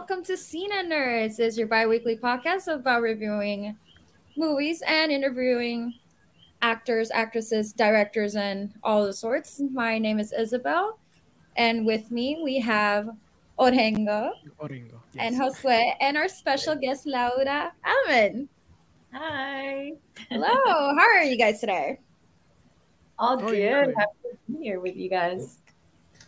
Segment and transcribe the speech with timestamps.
[0.00, 1.36] welcome to Cine Nerds.
[1.36, 3.76] This is your bi-weekly podcast about reviewing
[4.34, 5.92] movies and interviewing
[6.62, 9.60] actors, actresses, directors, and all the sorts.
[9.74, 10.98] My name is Isabel,
[11.56, 13.10] and with me we have
[13.58, 15.18] Orengo, Orengo yes.
[15.18, 18.48] and Josue, and our special guest Laura Alemán.
[19.12, 19.92] Hi.
[20.30, 20.48] Hello,
[20.96, 21.98] how are you guys today?
[23.18, 23.58] All Oh, good.
[23.58, 23.94] you're good.
[23.98, 25.58] Happy to be here with you guys.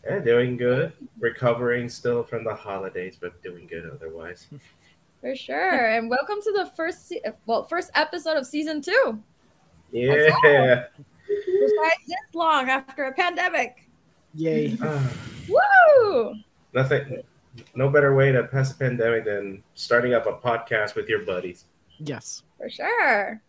[0.05, 0.93] Yeah, doing good.
[1.21, 4.49] Recovering still from the holidays, but doing good otherwise.
[5.21, 9.23] For sure, and welcome to the first, se- well, first episode of season two.
[9.93, 10.85] Yeah.
[11.29, 13.89] Besides this long after a pandemic.
[14.35, 14.77] Yay.
[15.49, 16.35] Woo!
[16.75, 17.23] Nothing.
[17.77, 21.67] No better way to pass a pandemic than starting up a podcast with your buddies.
[21.99, 22.43] Yes.
[22.59, 23.41] For sure.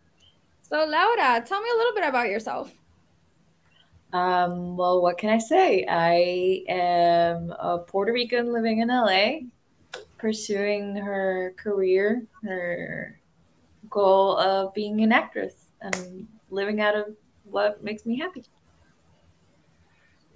[0.62, 2.70] So, Laura, tell me a little bit about yourself.
[4.14, 5.84] Um, well, what can I say?
[5.88, 9.50] I am a Puerto Rican living in LA,
[10.18, 13.18] pursuing her career, her
[13.90, 18.44] goal of being an actress, and living out of what makes me happy.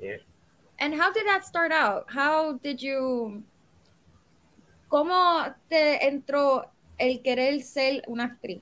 [0.02, 0.16] Yeah.
[0.80, 2.06] And how did that start out?
[2.08, 3.44] How did you.
[4.90, 6.64] ¿Cómo te entró
[6.98, 8.60] el querer ser una actriz?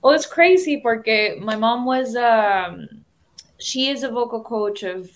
[0.00, 2.99] Well, it's crazy porque my mom was um
[3.60, 5.10] she is a vocal coach of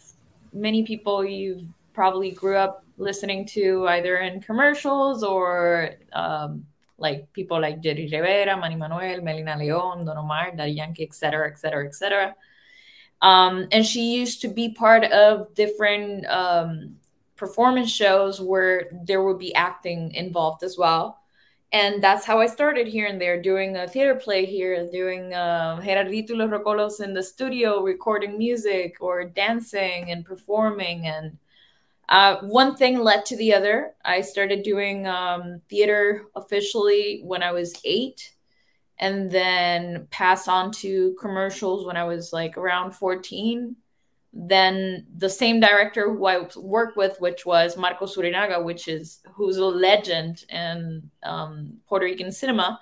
[0.53, 6.67] many people you've probably grew up listening to either in commercials or um,
[6.99, 11.87] like people like Jerry Rivera, Manny Manuel, Melina Leon, Don Omar, Daddy Yankee, etc., etc.,
[11.87, 12.35] etc.
[13.21, 16.97] Um, and she used to be part of different um,
[17.37, 21.24] performance shows where there would be acting involved as well
[21.75, 25.81] and that's how I started here and there, doing a theater play here, doing uh,
[25.83, 31.09] Gerardito los Rocolos in the studio, recording music or dancing and performing.
[31.09, 31.37] And
[32.09, 33.95] uh, one thing led to the other.
[34.05, 38.33] I started doing um, theater officially when I was eight,
[39.01, 43.75] and then passed on to commercials when I was like around 14
[44.35, 49.59] then the same director who I worked with, which was Marco Zurinaga, which is who's
[49.59, 52.81] a legend in um, Puerto Rican cinema,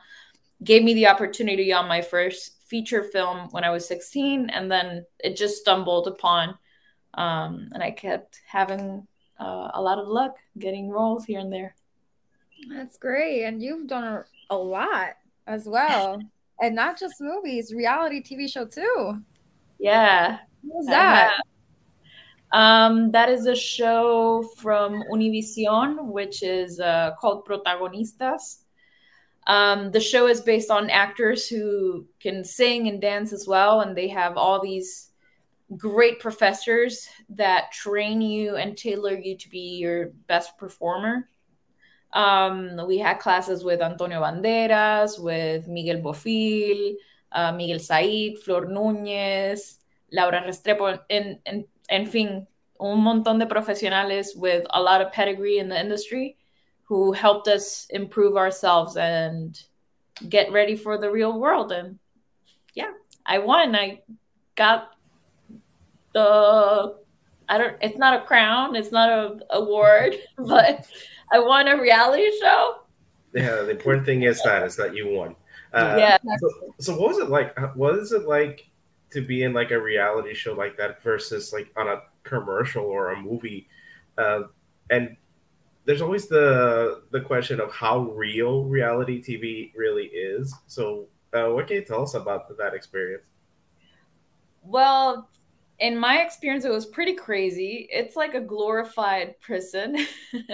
[0.64, 5.04] gave me the opportunity on my first feature film when I was 16, and then
[5.18, 6.56] it just stumbled upon,
[7.14, 9.06] um, and I kept having
[9.38, 11.74] uh, a lot of luck getting roles here and there.
[12.70, 13.44] That's great.
[13.44, 16.18] And you've done a, a lot as well.
[16.62, 19.20] and not just movies, reality TV show too.
[19.78, 21.32] Yeah, I that?
[22.52, 28.58] Um, that is a show from Univision, which is uh, called Protagonistas.
[29.46, 33.96] Um, the show is based on actors who can sing and dance as well, and
[33.96, 35.10] they have all these
[35.76, 41.28] great professors that train you and tailor you to be your best performer.
[42.12, 46.94] Um, we had classes with Antonio Banderas, with Miguel Bofil,
[47.32, 49.78] uh, Miguel Said, Flor Núñez,
[50.12, 52.46] Laura Restrepo, en, en, en fin,
[52.78, 56.36] un montón de profesionales with a lot of pedigree in the industry
[56.84, 59.62] who helped us improve ourselves and
[60.28, 61.72] get ready for the real world.
[61.72, 61.98] And
[62.74, 62.92] yeah,
[63.24, 63.74] I won.
[63.74, 64.02] I
[64.56, 64.90] got
[66.12, 66.96] the
[67.48, 70.86] I don't it's not a crown, it's not a award, but
[71.32, 72.82] I won a reality show.
[73.32, 75.36] Yeah, the important thing is that is that you won.
[75.72, 76.18] Uh, yeah.
[76.38, 77.58] So, so what was it like?
[77.74, 78.68] What is it like
[79.12, 83.12] to be in like a reality show like that versus like on a commercial or
[83.12, 83.68] a movie?
[84.18, 84.42] Uh,
[84.90, 85.16] and
[85.84, 90.54] there's always the the question of how real reality TV really is.
[90.66, 93.24] So, uh, what can you tell us about that experience?
[94.62, 95.28] Well,
[95.80, 97.88] in my experience, it was pretty crazy.
[97.90, 99.96] It's like a glorified prison.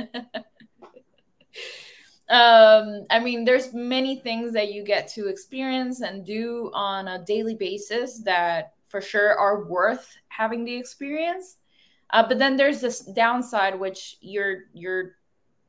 [2.31, 7.25] um, I mean, there's many things that you get to experience and do on a
[7.25, 11.56] daily basis that for sure are worth having the experience.
[12.11, 15.17] Uh, but then there's this downside, which you're you're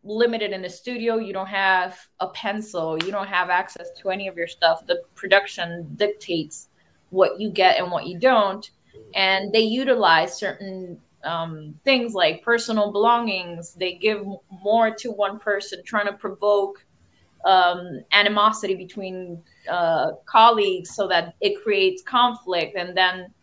[0.03, 1.17] limited in the studio.
[1.17, 2.97] You don't have a pencil.
[3.03, 4.85] You don't have access to any of your stuff.
[4.85, 6.69] The production dictates
[7.09, 8.69] what you get and what you don't
[9.15, 14.25] and they utilize certain um, things like personal belongings they give
[14.63, 16.85] more to one person trying to provoke
[17.45, 23.33] um, animosity between uh, colleagues so that it creates conflict and then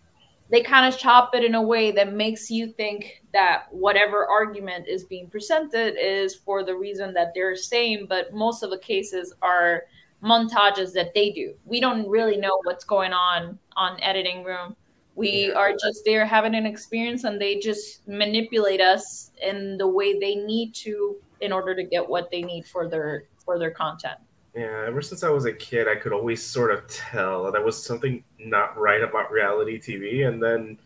[0.49, 4.87] they kind of chop it in a way that makes you think that whatever argument
[4.87, 9.34] is being presented is for the reason that they're saying but most of the cases
[9.43, 9.82] are
[10.23, 11.55] montages that they do.
[11.64, 14.76] We don't really know what's going on on editing room.
[15.16, 20.18] We are just there having an experience and they just manipulate us in the way
[20.18, 24.18] they need to in order to get what they need for their for their content.
[24.54, 27.82] Yeah, ever since I was a kid, I could always sort of tell there was
[27.82, 30.26] something not right about reality TV.
[30.26, 30.78] And then,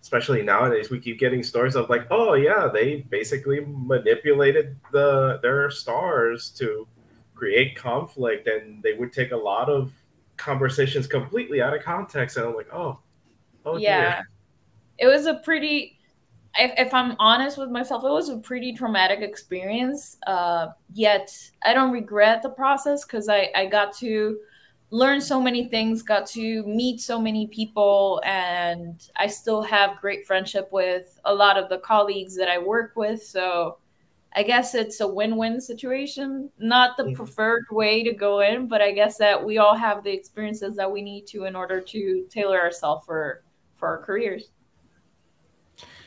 [0.00, 5.70] especially nowadays, we keep getting stories of like, oh yeah, they basically manipulated the their
[5.70, 6.86] stars to
[7.34, 9.92] create conflict, and they would take a lot of
[10.36, 12.36] conversations completely out of context.
[12.36, 12.98] And I'm like, oh,
[13.64, 14.28] oh yeah, dear.
[14.98, 15.98] it was a pretty
[16.58, 20.18] if, if, I'm honest with myself, it was a pretty traumatic experience.
[20.26, 21.32] Uh, yet
[21.64, 24.38] I don't regret the process because I, I got to
[24.90, 30.26] learn so many things, got to meet so many people, and I still have great
[30.26, 33.22] friendship with a lot of the colleagues that I work with.
[33.22, 33.78] So
[34.34, 36.50] I guess it's a win-win situation.
[36.58, 40.12] Not the preferred way to go in, but I guess that we all have the
[40.12, 43.42] experiences that we need to in order to tailor ourselves for
[43.82, 44.44] for our careers.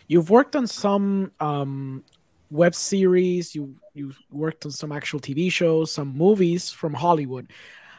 [0.08, 2.06] You've worked on some um,
[2.50, 3.54] web series.
[3.54, 7.52] You you worked on some actual TV shows, some movies from Hollywood.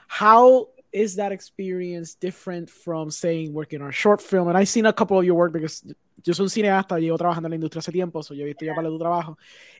[0.08, 4.48] How is that experience different from saying working on a short film?
[4.48, 5.84] And I've seen a couple of your work because
[6.24, 8.64] yo soy un cineasta, llevo trabajando en la industria hace tiempo, so yo he visto
[8.64, 9.36] ya para tu trabajo.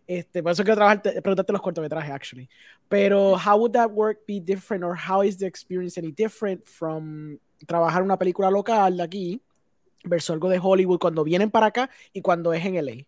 [0.07, 0.85] Este, por eso quiero
[1.23, 2.51] preguntarte los cortometrajes, actually.
[2.91, 7.39] Pero how would that work be different, or how is the experience any different from
[7.67, 9.41] trabajar una película local de aquí
[10.07, 13.05] versus algo de Hollywood cuando vienen para acá y cuando es en LA?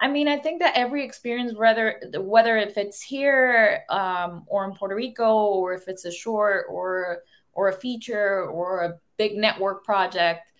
[0.00, 4.72] I mean, I think that every experience, whether whether if it's here um, or in
[4.72, 7.22] Puerto Rico, or if it's a short or
[7.52, 10.50] or a feature or a big network project,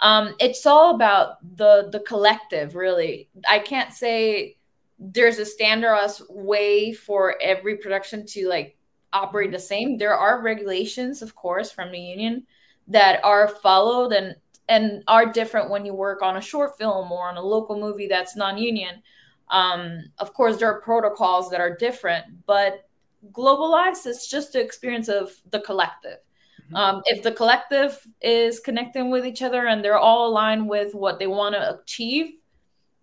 [0.00, 2.74] um, it's all about the the collective.
[2.74, 4.58] Really, I can't say
[4.98, 8.76] there's a standardized way for every production to like
[9.12, 9.96] operate the same.
[9.96, 12.46] There are regulations, of course, from the union
[12.88, 14.36] that are followed and
[14.68, 18.08] and are different when you work on a short film or on a local movie
[18.08, 19.02] that's non-union.
[19.50, 22.88] Um, of course, there are protocols that are different, but
[23.32, 26.18] globalized, it's just the experience of the collective.
[26.66, 26.76] Mm-hmm.
[26.76, 31.18] Um, if the collective is connecting with each other and they're all aligned with what
[31.18, 32.32] they want to achieve,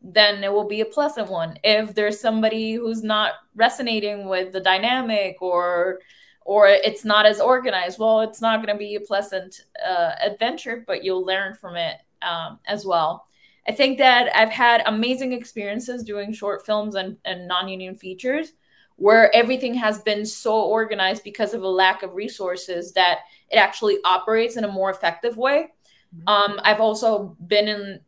[0.01, 1.57] then it will be a pleasant one.
[1.63, 5.99] If there's somebody who's not resonating with the dynamic or
[6.43, 10.83] or it's not as organized, well, it's not going to be a pleasant uh, adventure,
[10.87, 13.27] but you'll learn from it um, as well.
[13.67, 18.53] I think that I've had amazing experiences doing short films and, and non union features
[18.95, 23.97] where everything has been so organized because of a lack of resources that it actually
[24.05, 25.69] operates in a more effective way.
[26.15, 26.27] Mm-hmm.
[26.27, 27.99] Um, I've also been in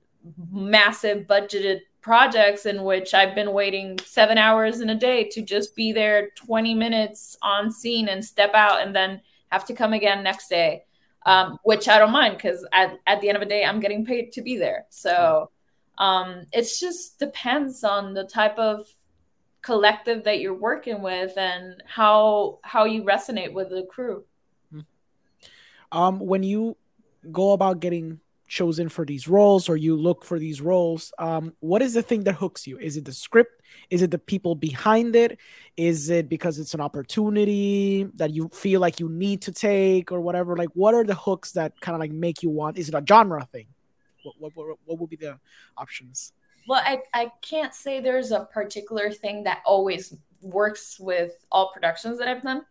[0.51, 5.75] massive budgeted projects in which I've been waiting seven hours in a day to just
[5.75, 10.21] be there 20 minutes on scene and step out and then have to come again
[10.21, 10.83] next day,
[11.25, 14.05] um, which I don't mind because at, at the end of the day, I'm getting
[14.05, 14.85] paid to be there.
[14.89, 15.49] So
[15.97, 18.85] um, it just depends on the type of
[19.61, 24.25] collective that you're working with and how how you resonate with the crew.
[25.91, 26.75] Um, when you
[27.31, 28.19] go about getting
[28.53, 32.23] chosen for these roles or you look for these roles um, what is the thing
[32.25, 32.77] that hooks you?
[32.77, 33.61] Is it the script?
[33.89, 35.39] Is it the people behind it?
[35.75, 40.21] Is it because it's an opportunity that you feel like you need to take or
[40.21, 40.55] whatever?
[40.55, 43.03] Like what are the hooks that kind of like make you want is it a
[43.07, 43.65] genre thing?
[44.23, 45.39] What, what, what, what would be the
[45.75, 46.33] options?
[46.67, 52.19] Well I, I can't say there's a particular thing that always works with all productions
[52.19, 52.63] that i've done.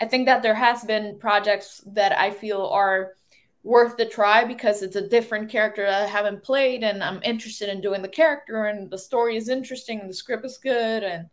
[0.00, 3.14] I think that there has been projects that i feel are
[3.62, 7.68] worth the try because it's a different character that I haven't played and I'm interested
[7.68, 11.28] in doing the character and the story is interesting and the script is good and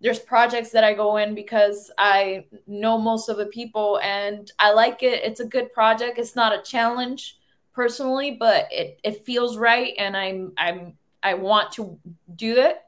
[0.00, 4.72] there's projects that I go in because I know most of the people and I
[4.72, 5.24] like it.
[5.24, 6.18] It's a good project.
[6.18, 7.38] It's not a challenge
[7.72, 11.98] personally, but it, it feels right and I'm I'm I want to
[12.36, 12.78] do it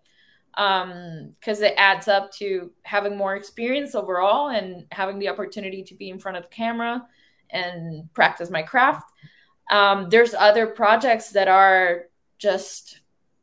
[0.54, 5.94] um because it adds up to having more experience overall and having the opportunity to
[5.94, 7.06] be in front of the camera
[7.50, 9.10] and practice my craft.
[9.70, 12.04] Um, there's other projects that are
[12.38, 13.00] just,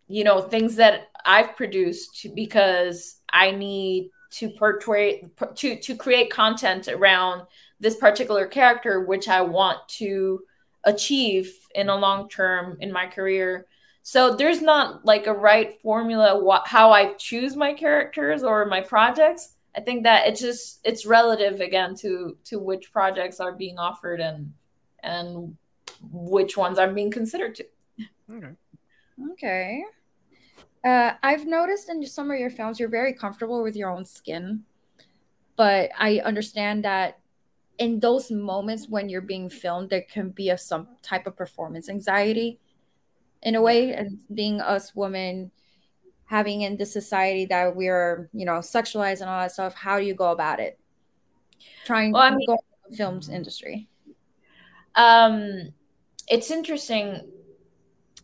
[0.08, 6.88] you know, things that I've produced because I need to portray to to create content
[6.88, 7.44] around
[7.80, 10.42] this particular character, which I want to
[10.84, 13.68] achieve in a long term in my career.
[14.04, 18.82] So there's not like a right formula what, how I choose my characters or my
[18.82, 19.55] projects.
[19.76, 24.20] I think that it's just it's relative again to to which projects are being offered
[24.20, 24.54] and
[25.04, 25.58] and
[26.12, 27.66] which ones are being considered to.
[28.32, 28.52] Okay.
[29.32, 29.84] Okay.
[30.84, 34.64] Uh, I've noticed in some of your films you're very comfortable with your own skin,
[35.56, 37.20] but I understand that
[37.78, 41.90] in those moments when you're being filmed, there can be a some type of performance
[41.90, 42.60] anxiety,
[43.46, 43.94] in a way.
[43.94, 45.52] And being us women,
[46.26, 50.06] having in the society that we're you know sexualized and all that stuff how do
[50.06, 50.80] you go about it?
[51.86, 52.58] Trying well, to I mean, go
[52.90, 53.88] the films industry.
[54.96, 55.74] Um
[56.28, 57.22] it's interesting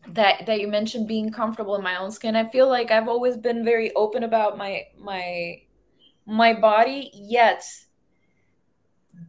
[0.08, 2.36] that that you mentioned being comfortable in my own skin.
[2.36, 5.62] I feel like i've always been very open about my my
[6.26, 7.64] my body yet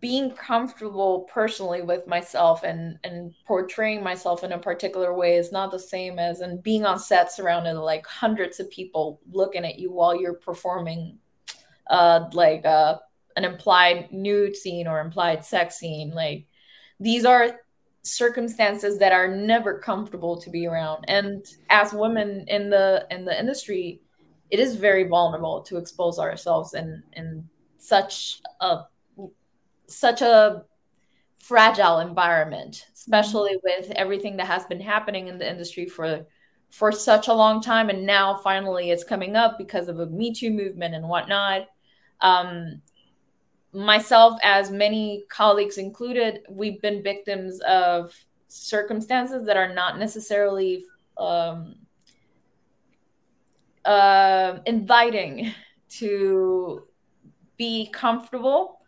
[0.01, 5.71] being comfortable personally with myself and and portraying myself in a particular way is not
[5.71, 9.91] the same as and being on set surrounded like hundreds of people looking at you
[9.93, 11.19] while you're performing
[11.89, 12.97] uh like uh
[13.37, 16.47] an implied nude scene or implied sex scene like
[17.01, 17.59] these are
[18.03, 21.05] circumstances that are never comfortable to be around.
[21.09, 24.01] And as women in the in the industry
[24.51, 28.83] it is very vulnerable to expose ourselves in in such a
[29.87, 30.65] such a
[31.39, 36.25] fragile environment especially with everything that has been happening in the industry for
[36.71, 37.91] for such a long time.
[37.91, 41.69] And now finally it's coming up because of a me too movement and whatnot.
[42.21, 42.81] Um,
[43.73, 48.15] myself, as many colleagues included, we've been victims of
[48.49, 50.85] circumstances that are not necessarily
[51.19, 51.75] um,
[53.85, 55.53] uh, inviting
[55.89, 56.87] to
[57.59, 58.82] be comfortable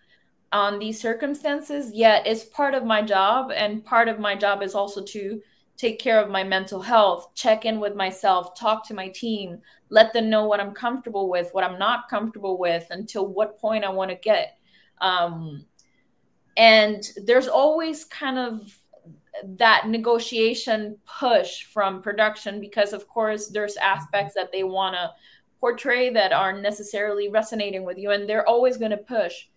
[0.54, 1.92] on these circumstances.
[1.92, 5.42] Yet, it's part of my job, and part of my job is also to
[5.76, 9.58] take care of my mental health, check in with myself, talk to my team,
[9.88, 13.84] let them know what I'm comfortable with, what I'm not comfortable with, until what point
[13.84, 14.56] I want to get.
[15.00, 15.66] Um,
[16.56, 18.78] and there's always kind of
[19.58, 25.10] that negotiation push from production because, of course, there's aspects that they want to
[25.58, 29.48] portray that aren't necessarily resonating with you, and they're always going to push.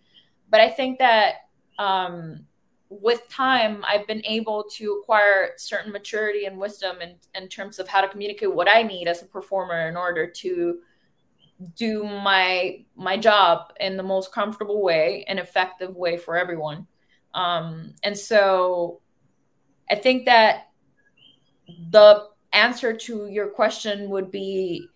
[0.50, 1.34] But I think that
[1.78, 2.46] um,
[2.88, 7.88] with time, I've been able to acquire certain maturity and wisdom in, in terms of
[7.88, 10.78] how to communicate what I need as a performer in order to
[11.74, 16.86] do my my job in the most comfortable way and effective way for everyone.
[17.34, 19.00] Um, and so
[19.90, 20.68] i think that
[21.90, 24.88] the answer to your question would be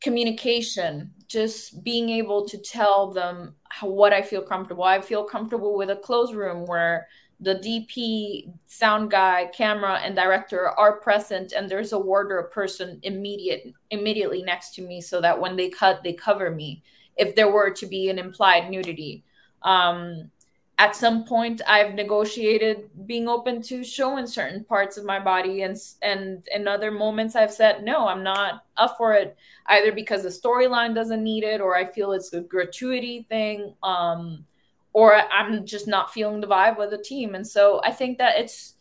[0.00, 5.76] communication just being able to tell them how, what i feel comfortable i feel comfortable
[5.76, 7.06] with a closed room where
[7.40, 13.72] the DP, sound guy, camera, and director are present, and there's a wardrobe person immediate
[13.90, 16.82] immediately next to me, so that when they cut, they cover me
[17.16, 19.24] if there were to be an implied nudity.
[19.62, 20.30] Um,
[20.78, 25.76] at some point, I've negotiated being open to showing certain parts of my body, and
[26.02, 30.28] and in other moments, I've said no, I'm not up for it, either because the
[30.28, 33.74] storyline doesn't need it, or I feel it's a gratuity thing.
[33.82, 34.44] Um,
[34.92, 37.34] or I'm just not feeling the vibe with the team.
[37.34, 38.74] And so I think that it's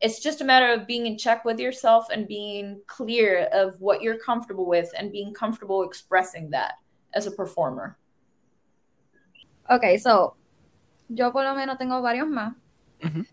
[0.00, 4.02] it's just a matter of being in check with yourself and being clear of what
[4.02, 6.74] you're comfortable with and being comfortable expressing that
[7.14, 7.96] as a performer.
[9.70, 10.34] Okay, so
[11.14, 12.54] yo por lo menos tengo varios más.
[13.02, 13.26] Uh -huh.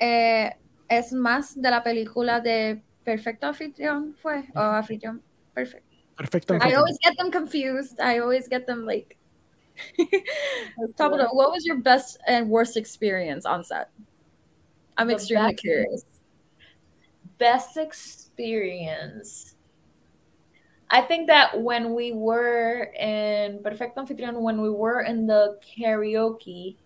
[0.00, 0.56] eh,
[0.88, 4.42] es más de la película de Perfecto Anfitrión, ¿fue?
[4.42, 4.56] -huh.
[4.56, 5.22] O Anfitrión
[5.54, 5.88] Perfecto.
[6.16, 6.54] Perfecto.
[6.54, 7.98] I always get them confused.
[8.00, 9.16] I always get them like
[10.96, 13.88] Top of what was your best and worst experience on set?
[14.96, 16.04] I'm the extremely best, curious.
[17.38, 19.54] Best experience.
[20.90, 26.76] I think that when we were in Perfecto Anfitrión, when we were in the karaoke,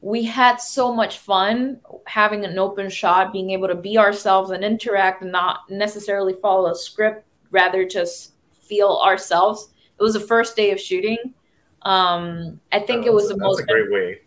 [0.00, 4.64] we had so much fun having an open shot, being able to be ourselves and
[4.64, 9.70] interact and not necessarily follow a script, rather just feel ourselves.
[9.98, 11.34] It was the first day of shooting
[11.82, 13.60] um, I think oh, it was the most.
[13.60, 14.10] a great way.
[14.10, 14.20] That's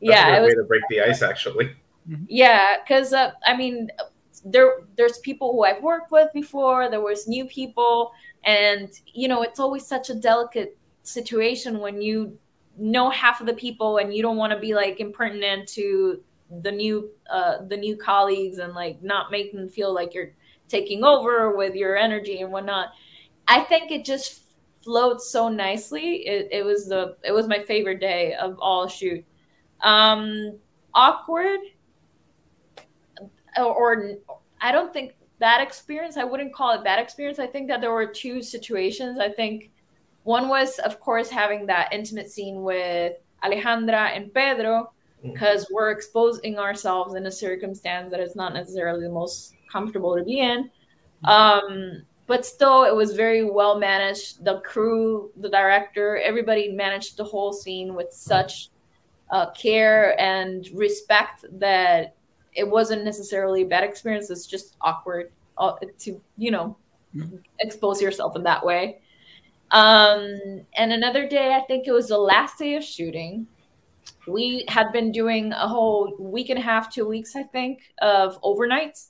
[0.00, 1.66] yeah, a great it was, way to break the ice, actually.
[2.08, 2.24] Mm-hmm.
[2.28, 3.90] Yeah, because uh, I mean,
[4.44, 6.90] there there's people who I've worked with before.
[6.90, 8.12] There was new people,
[8.44, 12.38] and you know, it's always such a delicate situation when you
[12.76, 16.20] know half of the people and you don't want to be like impertinent to
[16.62, 20.32] the new uh the new colleagues and like not make them feel like you're
[20.68, 22.88] taking over with your energy and whatnot.
[23.46, 24.42] I think it just
[24.82, 26.26] flowed so nicely.
[26.26, 29.24] It, it was the it was my favorite day of all shoot.
[29.82, 30.58] Um,
[30.94, 31.60] awkward,
[33.56, 34.12] or, or
[34.60, 36.16] I don't think bad experience.
[36.16, 37.38] I wouldn't call it bad experience.
[37.38, 39.18] I think that there were two situations.
[39.18, 39.70] I think
[40.24, 43.14] one was, of course, having that intimate scene with
[43.44, 44.90] Alejandra and Pedro
[45.22, 45.74] because mm-hmm.
[45.74, 50.40] we're exposing ourselves in a circumstance that is not necessarily the most comfortable to be
[50.40, 50.70] in.
[51.24, 51.26] Mm-hmm.
[51.26, 57.24] Um, but still it was very well managed the crew the director everybody managed the
[57.24, 58.70] whole scene with such
[59.30, 62.14] uh, care and respect that
[62.54, 66.76] it wasn't necessarily a bad experience it's just awkward uh, to you know
[67.14, 67.36] mm-hmm.
[67.60, 69.00] expose yourself in that way
[69.74, 73.48] Um, and another day, I think it was the last day of shooting.
[74.28, 78.40] We had been doing a whole week and a half, two weeks, I think, of
[78.42, 79.08] overnights.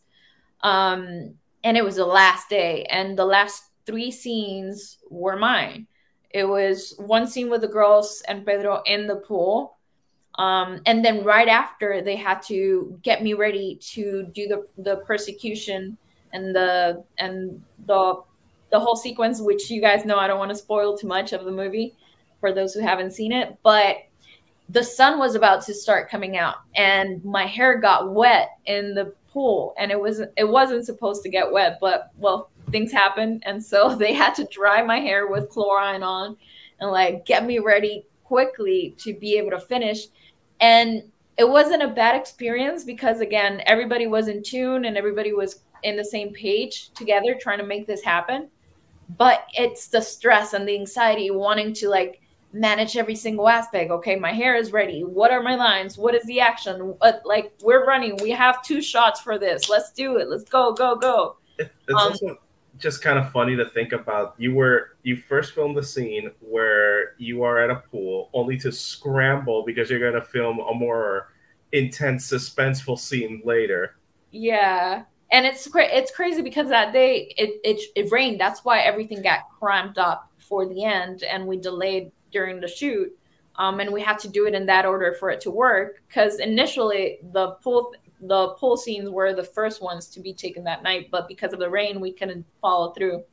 [0.63, 5.87] Um, and it was the last day, and the last three scenes were mine.
[6.31, 9.77] It was one scene with the girls and Pedro in the pool.
[10.37, 14.97] Um, and then right after, they had to get me ready to do the, the
[15.07, 15.99] persecution
[16.33, 18.23] and the and the
[18.71, 21.45] the whole sequence, which you guys know I don't want to spoil too much of
[21.45, 21.95] the movie
[22.41, 23.57] for those who haven't seen it.
[23.63, 23.99] But
[24.69, 29.15] the sun was about to start coming out, and my hair got wet in the
[29.33, 33.63] pool, and it was it wasn't supposed to get wet, but well, things happened, and
[33.63, 36.37] so they had to dry my hair with chlorine on,
[36.81, 40.07] and like get me ready quickly to be able to finish,
[40.61, 41.03] and
[41.37, 45.97] it wasn't a bad experience because again everybody was in tune and everybody was in
[45.97, 48.49] the same page together trying to make this happen
[49.17, 52.21] but it's the stress and the anxiety wanting to like
[52.53, 53.91] manage every single aspect.
[53.91, 55.03] Okay my hair is ready.
[55.03, 55.99] What are my lines?
[55.99, 56.81] What is the action?
[56.99, 58.17] What like we're running.
[58.23, 59.69] We have two shots for this.
[59.69, 60.29] Let's do it.
[60.29, 61.37] Let's go go go.
[61.89, 62.37] It's Um, also
[62.79, 64.35] just kind of funny to think about.
[64.39, 68.73] You were you first filmed the scene where you are at a pool, only to
[68.73, 71.29] scramble because you're going to film a more
[71.73, 73.97] intense, suspenseful scene later.
[74.31, 75.05] yeah
[75.35, 78.39] and it's it's crazy because that day it, it it rained.
[78.39, 83.13] That's why everything got cramped up for the end and we delayed during the shoot.
[83.57, 86.03] Um, and we had to do it in that order for it to work.
[86.07, 90.85] Because initially the pool the pool scenes were the first ones to be taken that
[90.85, 93.25] night but because of the rain we couldn't follow through.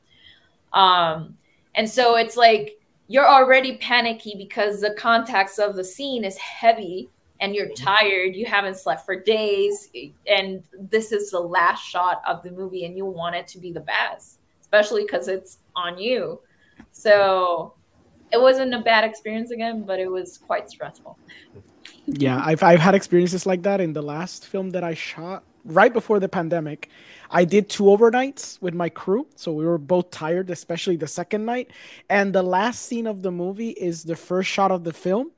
[0.74, 1.38] Um,
[1.76, 2.80] and so it's like
[3.10, 7.10] you're already panicky because the context of the scene is heavy
[7.42, 7.84] and you're mm-hmm.
[7.84, 9.90] tired you haven't slept for days
[10.28, 13.74] and this is the last shot of the movie and you want it to be
[13.74, 16.40] the best especially because it's on you.
[16.94, 17.74] So
[18.32, 21.18] it wasn't a bad experience again but it was quite stressful.
[22.06, 25.94] Yeah I've, I've had experiences like that in the last film that i shot right
[25.94, 26.90] before the pandemic.
[27.30, 31.44] I did two overnights with my crew so we were both tired especially the second
[31.46, 31.72] night.
[32.10, 35.32] And the last scene of the movie is the first shot of the film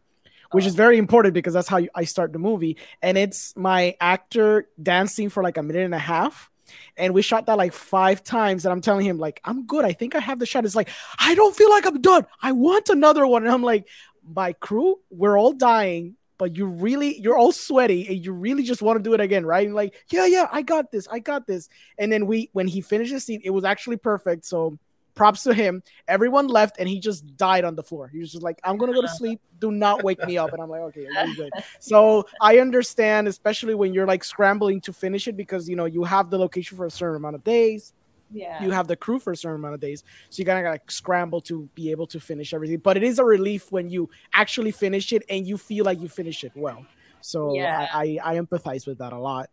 [0.54, 2.78] which is very important because that's how i start the movie.
[3.02, 6.50] And it's my actor dancing for like a minute and a half.
[6.96, 8.66] And we shot that like five times.
[8.66, 9.84] And i'm telling him like i'm good.
[9.84, 10.66] I think i have the shot.
[10.66, 10.90] It's like
[11.20, 12.26] i don't feel like i'm done.
[12.42, 13.44] I want another one.
[13.44, 13.88] And i'm like
[14.26, 18.82] my crew we're all dying but you really you're all sweaty and you really just
[18.82, 19.66] want to do it again right?
[19.66, 21.08] And like yeah yeah i got this.
[21.12, 21.68] I got this.
[21.98, 24.46] And then we when he finished the scene it was actually perfect.
[24.46, 24.78] So
[25.16, 25.84] props to him.
[26.08, 28.08] Everyone left and he just died on the floor.
[28.08, 29.40] He was just like i'm gonna go to sleep.
[29.60, 30.52] Do not wake me up.
[30.54, 31.52] And i'm like okay I'm good.
[31.80, 36.04] So i understand especially when you're like scrambling to finish it because you know you
[36.04, 37.94] have the location for a certain amount of days.
[38.32, 38.64] Yeah.
[38.64, 40.04] You have the crew for a certain amount of days.
[40.30, 42.80] So you kind of gotta like scramble to be able to finish everything.
[42.80, 46.10] But it is a relief when you actually finish it and you feel like you
[46.10, 46.86] finish it well.
[47.22, 47.88] So Yeah.
[47.94, 49.50] I, I i empathize with that a lot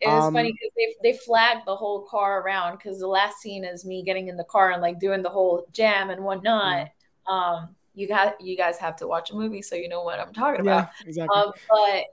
[0.00, 3.38] It was Um, funny because they they flagged the whole car around because the last
[3.38, 6.88] scene is me getting in the car and like doing the whole jam and whatnot.
[7.26, 10.32] Um, you got you guys have to watch a movie so you know what I'm
[10.32, 10.82] talking about.
[10.82, 12.04] yeah exactly Um, but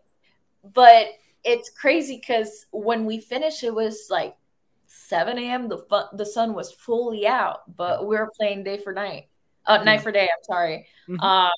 [0.73, 1.07] but
[1.43, 4.35] it's crazy because when we finished, it was like
[4.87, 5.69] 7 a.m.
[5.69, 9.29] The the sun was fully out, but we were playing day for night,
[9.65, 10.23] uh, night for day.
[10.23, 11.17] I'm sorry, Mhm.
[11.19, 11.49] um,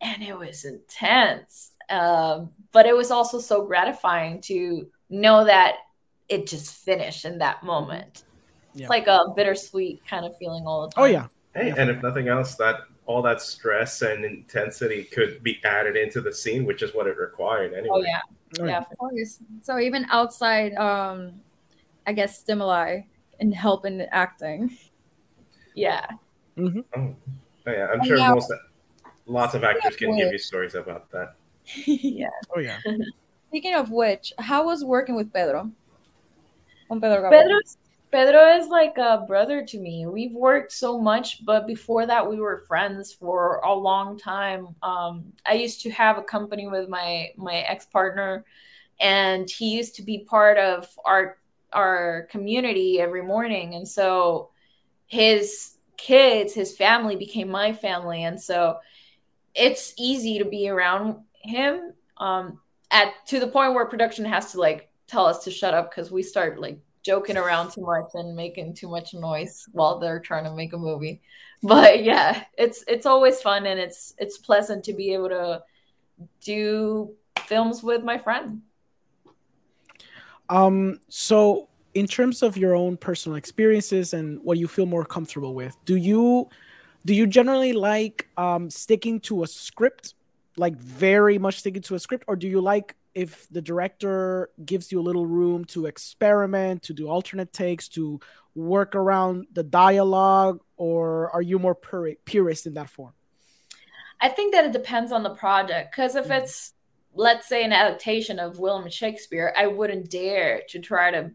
[0.00, 1.72] and it was intense.
[1.90, 5.76] Um, but it was also so gratifying to know that
[6.28, 8.24] it just finished in that moment.
[8.74, 8.82] Yeah.
[8.82, 11.02] It's like a bittersweet kind of feeling all the time.
[11.04, 15.58] oh yeah Hey, and if nothing else, that all that stress and intensity could be
[15.64, 17.88] added into the scene, which is what it required anyway.
[17.90, 18.20] Oh yeah,
[18.60, 18.70] Oh, yeah.
[18.70, 18.78] yeah.
[18.78, 19.38] Of course.
[19.62, 21.32] So even outside, um,
[22.06, 23.00] I guess stimuli
[23.40, 24.76] and help in acting.
[25.74, 26.06] yeah.
[26.58, 27.16] Oh, oh,
[27.66, 28.52] yeah, I'm And sure now- most
[29.26, 31.34] lots of actors can give you stories about that.
[31.86, 32.28] yeah.
[32.54, 32.78] oh yeah
[33.48, 35.70] Speaking of which, how was working with Pedro?
[36.86, 37.30] Con Pedro Gabo?
[37.30, 37.58] Pedro,
[38.10, 40.06] Pedro is like a brother to me.
[40.06, 44.74] We've worked so much, but before that, we were friends for a long time.
[44.82, 48.44] Um, I used to have a company with my my ex partner,
[49.00, 51.38] and he used to be part of our
[51.72, 54.50] our community every morning, and so
[55.06, 58.78] his kids, his family became my family, and so
[59.54, 61.94] it's easy to be around him.
[62.18, 65.90] Um, at to the point where production has to like tell us to shut up
[65.90, 70.20] because we start like joking around too much and making too much noise while they're
[70.20, 71.20] trying to make a movie.
[71.60, 75.62] But yeah, it's it's always fun and it's it's pleasant to be able to
[76.40, 78.62] do films with my friend.
[80.48, 85.52] Um, so in terms of your own personal experiences and what you feel more comfortable
[85.52, 86.48] with, do you
[87.04, 90.14] do you generally like um, sticking to a script,
[90.58, 94.92] like very much sticking to a script, or do you like if the director gives
[94.92, 98.20] you a little room to experiment, to do alternate takes, to
[98.54, 103.12] work around the dialogue, or are you more pur- purist in that form?
[104.20, 105.92] I think that it depends on the project.
[105.92, 106.44] Because if mm-hmm.
[106.44, 106.74] it's,
[107.14, 111.30] let's say, an adaptation of William Shakespeare, I wouldn't dare to try to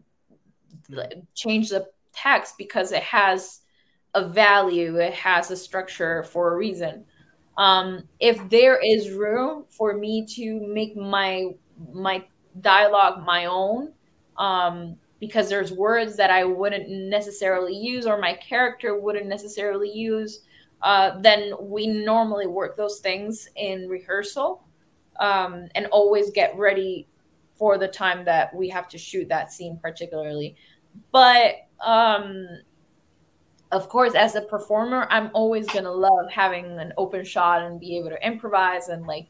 [1.34, 3.60] change the text because it has
[4.14, 7.04] a value, it has a structure for a reason.
[7.56, 11.50] Um, if there is room for me to make my
[11.92, 12.24] my
[12.60, 13.92] dialogue my own,
[14.36, 20.40] um, because there's words that I wouldn't necessarily use or my character wouldn't necessarily use,
[20.82, 24.64] uh, then we normally work those things in rehearsal
[25.20, 27.06] um, and always get ready
[27.56, 30.56] for the time that we have to shoot that scene particularly.
[31.10, 32.46] But um,
[33.74, 37.98] of course, as a performer, I'm always gonna love having an open shot and be
[37.98, 39.26] able to improvise and like,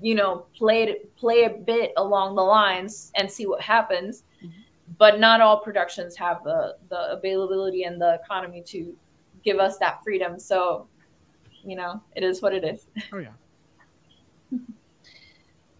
[0.00, 4.24] you know, play it, play a bit along the lines and see what happens.
[4.44, 4.62] Mm-hmm.
[4.98, 8.96] But not all productions have the the availability and the economy to
[9.44, 10.40] give us that freedom.
[10.40, 10.88] So,
[11.64, 12.86] you know, it is what it is.
[13.12, 13.30] Oh yeah.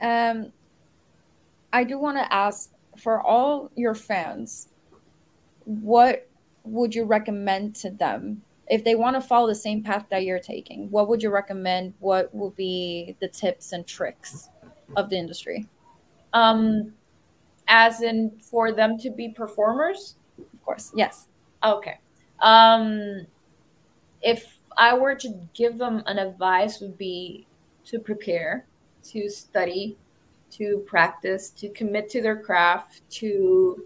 [0.31, 0.53] um,
[1.73, 4.69] I do want to ask for all your fans,
[5.65, 6.30] what
[6.71, 10.39] would you recommend to them if they want to follow the same path that you're
[10.39, 10.91] taking?
[10.91, 11.95] What would you recommend?
[11.99, 14.49] What would be the tips and tricks
[14.97, 15.67] of the industry?
[16.33, 16.95] Um,
[17.69, 20.17] as in for them to be performers?
[20.39, 21.27] Of course, yes.
[21.65, 21.99] Okay.
[22.41, 23.27] Um,
[24.23, 27.47] if I were to give them an advice, would be
[27.87, 28.67] to prepare,
[29.11, 29.97] to study,
[30.53, 33.85] to practice, to commit to their craft, to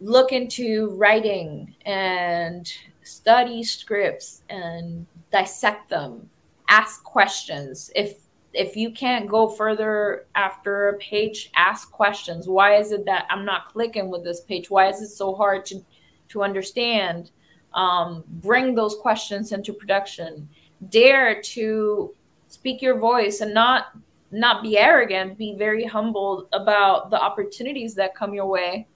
[0.00, 2.70] look into writing and
[3.02, 6.28] study scripts and dissect them,
[6.68, 7.90] ask questions.
[7.94, 8.18] If
[8.54, 12.48] if you can't go further after a page, ask questions.
[12.48, 14.70] Why is it that I'm not clicking with this page?
[14.70, 15.84] Why is it so hard to
[16.30, 17.30] to understand?
[17.74, 20.48] um, bring those questions into production
[20.90, 22.14] dare to
[22.48, 23.86] speak your voice and not
[24.30, 28.86] not be arrogant be very humble about the opportunities that come your way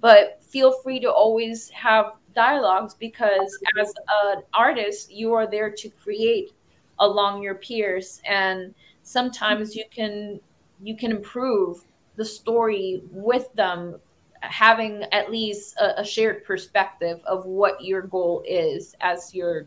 [0.00, 3.92] but feel free to always have dialogues because as
[4.24, 6.52] an artist you are there to create
[6.98, 8.20] along your peers.
[8.26, 10.40] And sometimes you can
[10.82, 11.82] you can improve
[12.16, 13.98] the story with them
[14.40, 19.66] having at least a, a, shared perspective of what your goal is as your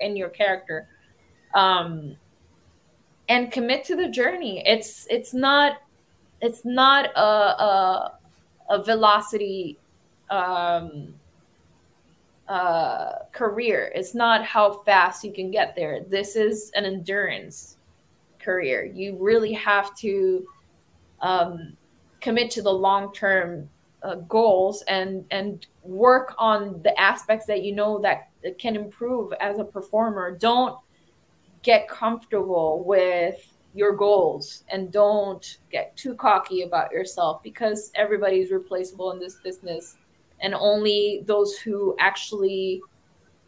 [0.00, 0.88] in your character.
[1.54, 2.16] Um
[3.28, 4.62] and commit to the journey.
[4.66, 5.78] It's it's not
[6.40, 8.17] it's not a a,
[8.68, 9.78] a velocity
[10.30, 11.14] um
[12.48, 13.92] uh career.
[13.94, 16.00] It's not how fast you can get there.
[16.00, 17.76] This is an endurance
[18.38, 18.84] career.
[18.84, 20.46] You really have to
[21.20, 21.76] um
[22.20, 23.68] commit to the long term
[24.02, 28.28] uh, goals and and work on the aspects that you know that
[28.58, 30.36] can improve as a performer.
[30.38, 30.78] Don't
[31.62, 39.12] get comfortable with your goals and don't get too cocky about yourself because everybody's replaceable
[39.12, 39.96] in this business
[40.40, 42.82] and only those who actually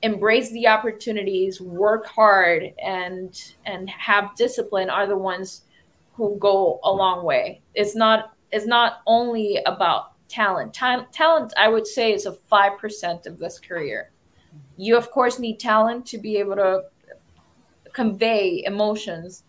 [0.03, 5.63] embrace the opportunities work hard and and have discipline are the ones
[6.15, 10.73] who go a long way it's not it's not only about talent.
[10.73, 14.13] Ta- talent, I would say, is a 5% of this career.
[14.79, 16.83] You, of course, need talent to be able to
[17.93, 19.43] convey emotions.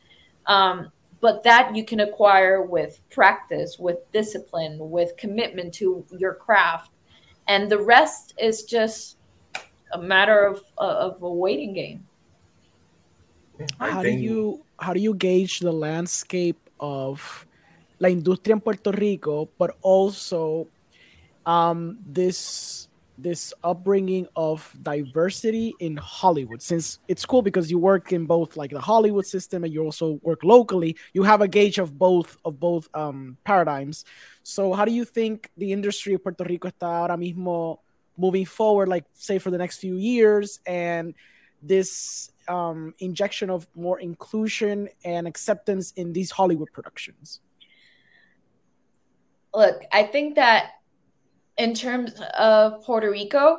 [0.48, 6.92] Um, but that you can acquire with practice, with discipline, with commitment to your craft.
[7.48, 9.18] And the rest is just
[9.94, 12.06] a matter of, of a waiting game.
[13.80, 17.46] How do you how do you gauge the landscape of
[18.00, 20.68] la industria in Puerto Rico, but also
[21.46, 22.88] um, this
[23.22, 26.62] this upbringing of diversity in Hollywood.
[26.62, 30.20] Since it's cool because you work in both like the Hollywood system and you also
[30.24, 34.06] work locally, you have a gauge of both of both um, paradigms.
[34.44, 37.80] So how do you think the industry of Puerto Rico está ahora mismo
[38.18, 41.14] moving forward, like say for the next few years, and
[41.62, 47.42] this um, injection of more inclusion and acceptance in these Hollywood productions?
[49.54, 50.72] look, I think that
[51.62, 53.58] in terms of Puerto Rico,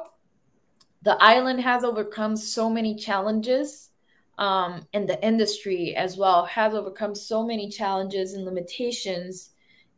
[1.03, 3.91] the island has overcome so many challenges
[4.38, 9.51] um, and the industry as well has overcome so many challenges and limitations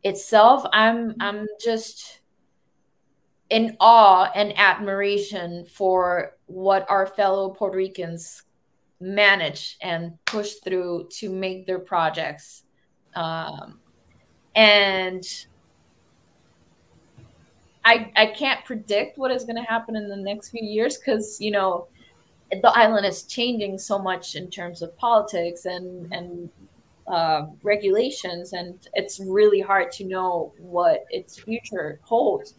[0.03, 2.19] itself i'm i'm just
[3.49, 8.43] in awe and admiration for what our fellow Puerto Ricans
[8.99, 12.63] manage and push through to make their projects.
[13.15, 13.79] Um,
[14.55, 15.23] and
[17.85, 21.39] I, I can't predict what is going to happen in the next few years because,
[21.39, 21.87] you know,
[22.51, 26.49] the island is changing so much in terms of politics and, and
[27.07, 32.55] uh, regulations, and it's really hard to know what its future holds.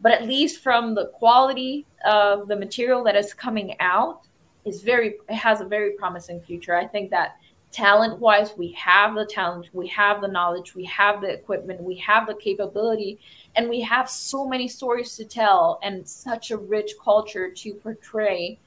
[0.00, 4.28] But at least from the quality of the material that is coming out,
[4.64, 6.76] is very it has a very promising future.
[6.76, 7.36] I think that
[7.72, 11.96] talent wise, we have the talent, we have the knowledge, we have the equipment, we
[11.96, 13.18] have the capability,
[13.56, 18.58] and we have so many stories to tell and such a rich culture to portray.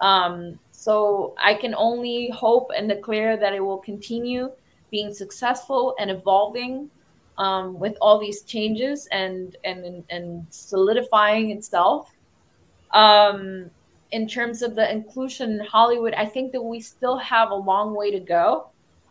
[0.00, 4.50] Um, so I can only hope and declare that it will continue
[4.90, 6.90] being successful and evolving
[7.38, 12.12] um, with all these changes and and and solidifying itself.
[12.92, 13.70] Um,
[14.14, 17.96] in terms of the inclusion in Hollywood, I think that we still have a long
[17.96, 18.70] way to go.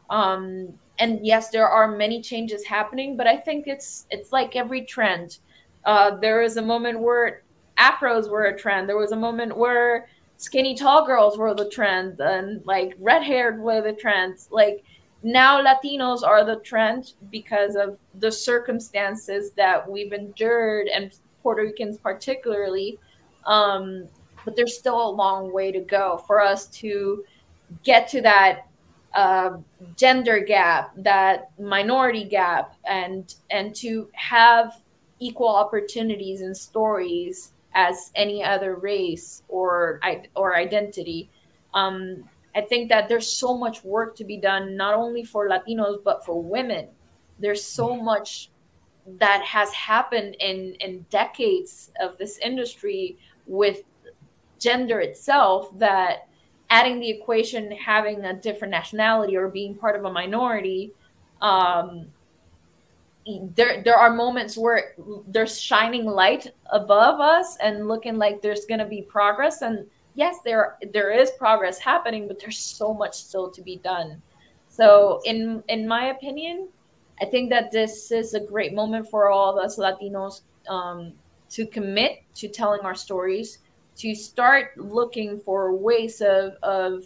[0.09, 4.85] Um, and yes, there are many changes happening, but I think it's it's like every
[4.85, 5.39] trend.
[5.83, 7.43] Uh, there was a moment where
[7.77, 8.87] afros were a trend.
[8.87, 13.59] There was a moment where skinny tall girls were the trend, and like red haired
[13.59, 14.37] were the trend.
[14.51, 14.85] Like
[15.21, 21.11] now, Latinos are the trend because of the circumstances that we've endured, and
[21.41, 22.99] Puerto Ricans particularly.
[23.45, 24.07] Um,
[24.45, 27.23] but there's still a long way to go for us to
[27.83, 28.67] get to that
[29.13, 29.57] uh,
[29.95, 34.81] gender gap, that minority gap, and and to have
[35.19, 39.99] equal opportunities and stories as any other race or
[40.35, 41.29] or identity.
[41.73, 46.03] Um, I think that there's so much work to be done, not only for Latinos
[46.03, 46.89] but for women.
[47.39, 48.49] There's so much
[49.05, 53.83] that has happened in in decades of this industry with
[54.63, 56.27] gender itself that
[56.69, 60.91] adding the equation having a different nationality or being part of a minority
[61.41, 62.07] um,
[63.55, 64.95] there there are moments where
[65.27, 69.61] there's shining light above us and looking like there's going to be progress.
[69.61, 74.21] And yes there there is progress happening but there's so much still to be done.
[74.67, 76.69] So in in my opinion
[77.21, 81.13] i think that this is a great moment for all of us latinos um,
[81.49, 83.59] to commit to telling our stories
[83.97, 87.03] to start looking for ways of of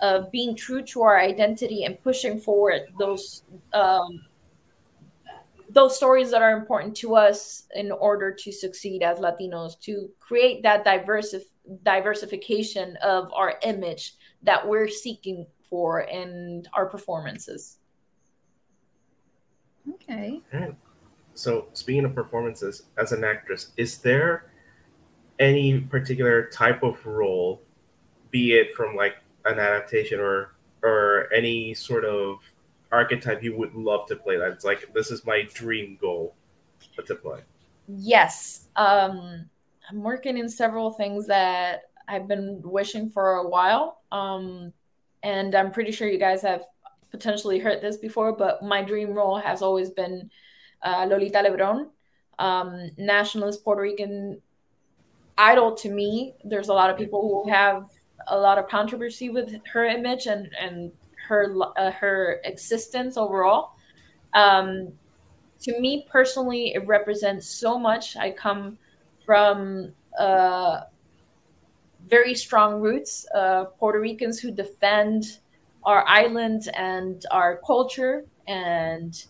[0.00, 4.20] of being true to our identity and pushing forward those um,
[5.70, 10.62] those stories that are important to us in order to succeed as Latinos, to create
[10.62, 11.50] that diversif-
[11.82, 17.78] diversification of our image that we're seeking for in our performances.
[19.94, 20.40] Okay.
[21.34, 24.53] So, speaking of performances, as an actress, is there
[25.38, 27.60] any particular type of role,
[28.30, 32.38] be it from like an adaptation or or any sort of
[32.92, 34.36] archetype you would love to play.
[34.36, 36.34] That's like this is my dream goal
[37.04, 37.40] to play.
[37.88, 39.48] Yes, um,
[39.90, 44.72] I'm working in several things that I've been wishing for a while, um,
[45.22, 46.64] and I'm pretty sure you guys have
[47.10, 48.32] potentially heard this before.
[48.32, 50.30] But my dream role has always been
[50.82, 51.88] uh, Lolita Lebron,
[52.38, 54.40] um, nationalist Puerto Rican
[55.38, 56.34] idol to me.
[56.44, 57.90] There's a lot of people who have
[58.28, 60.92] a lot of controversy with her image and and
[61.28, 63.72] her uh, her existence overall.
[64.34, 64.92] Um,
[65.62, 68.16] to me personally, it represents so much.
[68.16, 68.78] I come
[69.24, 70.80] from uh,
[72.06, 75.38] very strong roots, uh, Puerto Ricans who defend
[75.84, 79.24] our island and our culture, and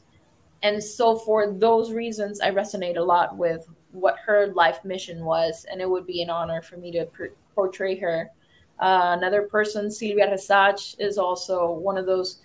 [0.62, 5.64] and so for those reasons, I resonate a lot with what her life mission was,
[5.70, 8.30] and it would be an honor for me to per- portray her.
[8.80, 12.40] Uh, another person, Sylvia Rexach, is also one of those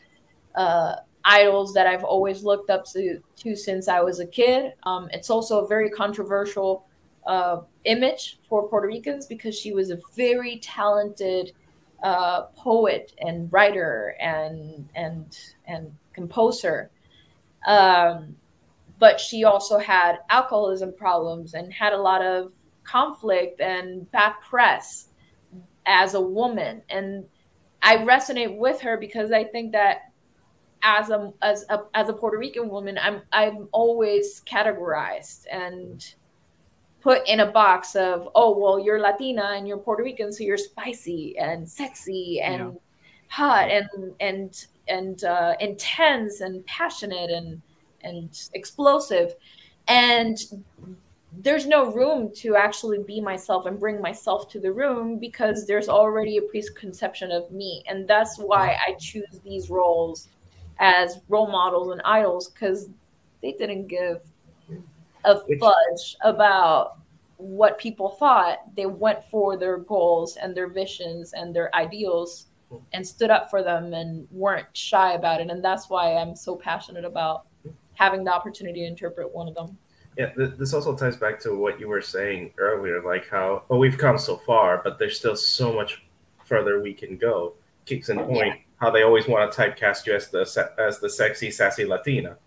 [0.55, 4.73] uh, idols that I've always looked up to, to since I was a kid.
[4.83, 6.85] Um, it's also a very controversial
[7.25, 11.53] uh, image for Puerto Ricans because she was a very talented
[12.03, 16.89] uh, poet and writer and and and composer.
[17.67, 18.35] Um,
[18.99, 22.51] but she also had alcoholism problems and had a lot of
[22.83, 25.07] conflict and bad press
[25.85, 27.25] as a woman and
[27.81, 30.11] i resonate with her because i think that
[30.83, 36.15] as a as a as a puerto rican woman i'm i'm always categorized and
[37.01, 40.57] put in a box of oh well you're latina and you're puerto rican so you're
[40.57, 42.79] spicy and sexy and yeah.
[43.27, 43.87] hot and
[44.19, 47.61] and and uh, intense and passionate and
[48.03, 49.35] and explosive.
[49.87, 50.37] And
[51.31, 55.87] there's no room to actually be myself and bring myself to the room because there's
[55.87, 57.83] already a preconception of me.
[57.87, 58.91] And that's why mm-hmm.
[58.91, 60.29] i choose these roles
[60.79, 62.89] as role models and idols because
[63.41, 64.21] they didn't give
[65.25, 66.97] a fudge about
[67.37, 68.75] what people thought.
[68.75, 72.83] They went for their goals and their visions and their ideals mm-hmm.
[72.93, 75.49] and stood up for them and weren't shy about it.
[75.49, 77.45] And that's why i'm so passionate about
[77.99, 79.77] having the opportunity to interpret one of them
[80.19, 83.79] yeah, th- this also ties back to what you were saying earlier, like how well
[83.79, 86.03] we've come so far, but there's still so much
[86.43, 87.53] further we can go.
[87.85, 88.61] Kicks in point yeah.
[88.77, 90.41] how they always want to typecast you as the
[90.77, 92.37] as the sexy, sassy Latina,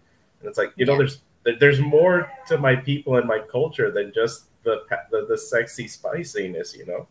[0.41, 1.23] and it's like you know, there's
[1.61, 6.77] there's more to my people and my culture than just the the, the sexy spiciness,
[6.77, 7.09] you know.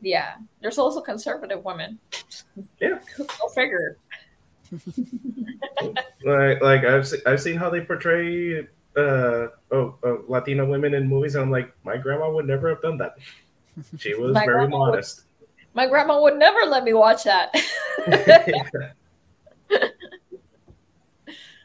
[0.00, 2.00] Yeah, there's also conservative women.
[2.80, 3.98] Yeah, go figure.
[6.24, 11.08] Like, like I've se- I've seen how they portray uh, oh, uh, Latino women in
[11.08, 13.16] movies, and I'm like, my grandma would never have done that.
[13.98, 15.24] She was my very modest.
[15.40, 17.54] Would, my grandma would never let me watch that.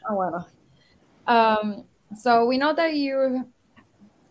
[0.08, 0.46] oh wow.
[1.26, 1.84] Um,
[2.16, 3.44] so we know that you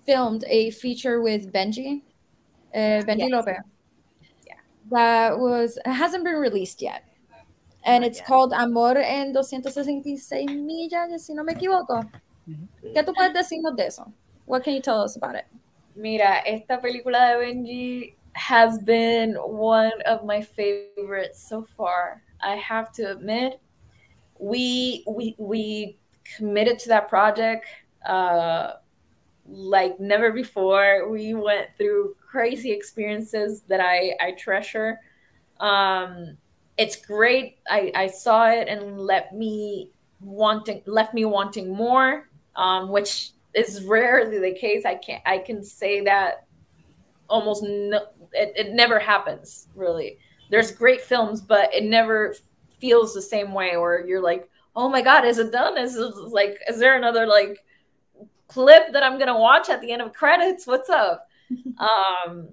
[0.05, 2.01] filmed a feature with Benji,
[2.73, 3.31] uh, Benji yes.
[3.31, 3.57] Lopez.
[4.47, 4.55] Yeah.
[4.89, 7.06] That was hasn't been released yet.
[7.87, 12.03] And it's called Amor en 266 millas, si no me equivoco.
[12.93, 14.11] ¿Qué tú puedes decirnos de eso?
[14.45, 15.45] What can you tell us about it?
[15.95, 22.21] Mira, esta película de Benji has been one of my favorites so far.
[22.41, 23.59] I have to admit,
[24.39, 25.97] we we we
[26.37, 27.65] committed to that project
[28.05, 28.73] uh,
[29.47, 31.09] like never before.
[31.09, 34.99] We went through crazy experiences that I I treasure.
[35.59, 36.37] Um,
[36.77, 37.57] it's great.
[37.69, 43.83] I I saw it and let me wanting left me wanting more um, which is
[43.85, 44.83] rarely the case.
[44.83, 45.21] I can't.
[45.25, 46.45] I can say that
[47.29, 50.17] almost no, it, it never happens really.
[50.49, 52.35] There's great films, but it never
[52.79, 53.75] feels the same way.
[53.75, 55.77] or you're like, oh my god, is it done?
[55.77, 57.63] Is it like, is there another like
[58.47, 60.65] clip that I'm gonna watch at the end of credits?
[60.65, 61.27] What's up?
[61.77, 62.49] um,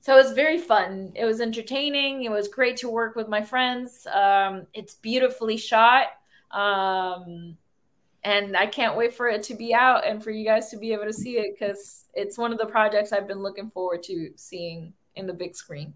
[0.00, 1.12] so it was very fun.
[1.14, 2.24] It was entertaining.
[2.24, 4.06] It was great to work with my friends.
[4.06, 6.06] Um, it's beautifully shot.
[6.50, 7.56] Um,
[8.24, 10.92] and I can't wait for it to be out and for you guys to be
[10.92, 14.30] able to see it because it's one of the projects I've been looking forward to
[14.36, 15.94] seeing in the big screen.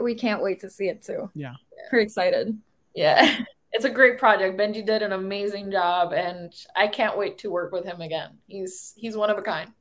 [0.00, 1.30] We can't wait to see it too.
[1.34, 1.54] Yeah.
[1.92, 2.58] We're excited.
[2.94, 3.44] Yeah.
[3.76, 4.56] It's a great project.
[4.56, 8.38] Benji did an amazing job and I can't wait to work with him again.
[8.46, 9.72] He's he's one of a kind.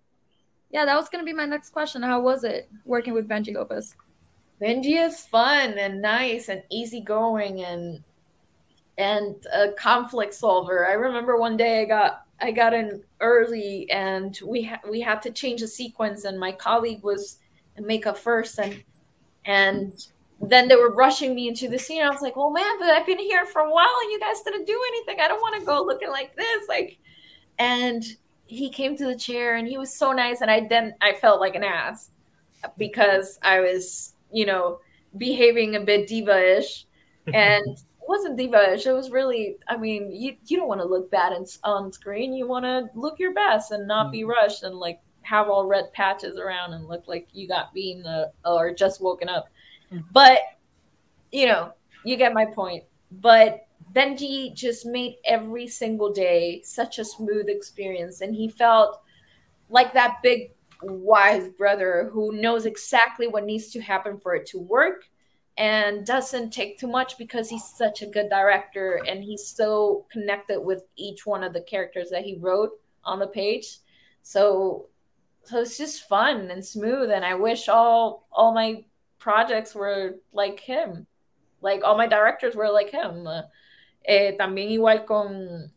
[0.73, 2.01] Yeah, that was gonna be my next question.
[2.01, 3.95] How was it working with Benji Lopez?
[4.59, 8.03] Benji is fun and nice and easygoing and
[8.97, 10.87] and a conflict solver.
[10.87, 15.21] I remember one day I got I got in early and we ha- we had
[15.21, 17.37] to change the sequence and my colleague was
[17.77, 18.83] makeup first and
[19.45, 19.93] and
[20.41, 22.01] then they were rushing me into the scene.
[22.01, 24.41] I was like, "Well, man, but I've been here for a while and you guys
[24.41, 25.19] didn't do anything.
[25.19, 26.97] I don't want to go looking like this." Like,
[27.59, 28.03] and
[28.53, 31.39] he came to the chair and he was so nice, and I then I felt
[31.39, 32.11] like an ass
[32.77, 34.79] because I was, you know,
[35.17, 36.85] behaving a bit diva-ish,
[37.33, 38.85] and it wasn't diva-ish.
[38.85, 42.33] It was really, I mean, you you don't want to look bad in, on screen.
[42.33, 44.11] You want to look your best and not mm.
[44.11, 48.05] be rushed and like have all red patches around and look like you got beaten
[48.05, 49.49] uh, or just woken up.
[49.91, 50.03] Mm.
[50.11, 50.39] But
[51.31, 51.73] you know,
[52.05, 52.83] you get my point.
[53.11, 59.01] But Benji just made every single day such a smooth experience, and he felt
[59.69, 60.51] like that big
[60.81, 65.05] wise brother who knows exactly what needs to happen for it to work
[65.57, 70.59] and doesn't take too much because he's such a good director and he's so connected
[70.59, 72.71] with each one of the characters that he wrote
[73.03, 73.77] on the page.
[74.23, 74.87] So
[75.45, 78.83] so it's just fun and smooth and I wish all all my
[79.19, 81.05] projects were like him.
[81.61, 83.27] Like all my directors were like him.
[84.03, 85.71] Eh, también igual con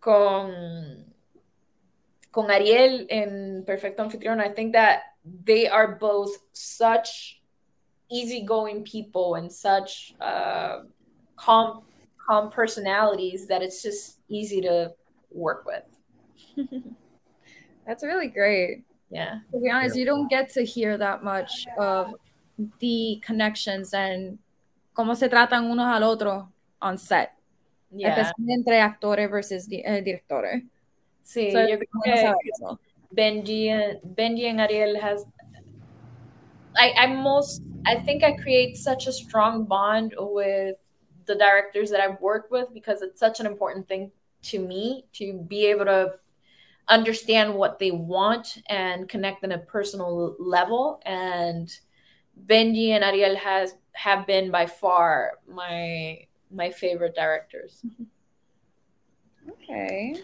[0.00, 1.12] con
[2.32, 5.02] con Ariel en Perfecto Anfitrión, I think that
[5.44, 7.40] they are both such
[8.10, 10.80] easygoing people and such uh,
[11.36, 11.82] calm
[12.26, 14.92] calm personalities that it's just easy to
[15.30, 15.84] work with.
[17.86, 18.84] That's really great.
[19.10, 19.40] Yeah.
[19.52, 22.14] To be honest, you don't get to hear that much of
[22.80, 24.38] the connections and
[24.96, 26.51] cómo se tratan unos al otro
[26.82, 27.32] on set.
[27.90, 28.10] Yeah.
[28.10, 30.62] Especialmente entre actores versus di eh, directores.
[31.24, 32.78] Sí, so, yo creo que
[33.14, 33.68] Benji,
[34.02, 35.24] Benji and Ariel has
[36.76, 40.76] I, I most I think I create such a strong bond with
[41.26, 44.10] the directors that I've worked with because it's such an important thing
[44.44, 46.14] to me to be able to
[46.88, 51.78] understand what they want and connect on a personal level and
[52.46, 56.18] benji and ariel has have been by far my
[56.52, 57.82] my favorite directors
[59.48, 60.14] Okay.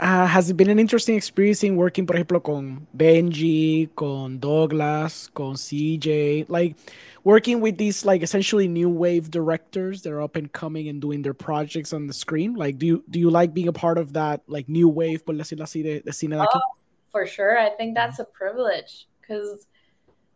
[0.00, 5.28] Uh, has it been an interesting experience in working, por ejemplo, con Benji, con Douglas,
[5.32, 6.76] con CJ, like
[7.22, 11.22] working with these like essentially new wave directors that are up and coming and doing
[11.22, 12.54] their projects on the screen?
[12.54, 15.36] Like, do you do you like being a part of that like new wave, por
[15.36, 16.58] decirlo así, de, de cine de aquí?
[16.58, 16.74] Oh,
[17.12, 17.56] for sure.
[17.56, 19.68] I think that's a privilege because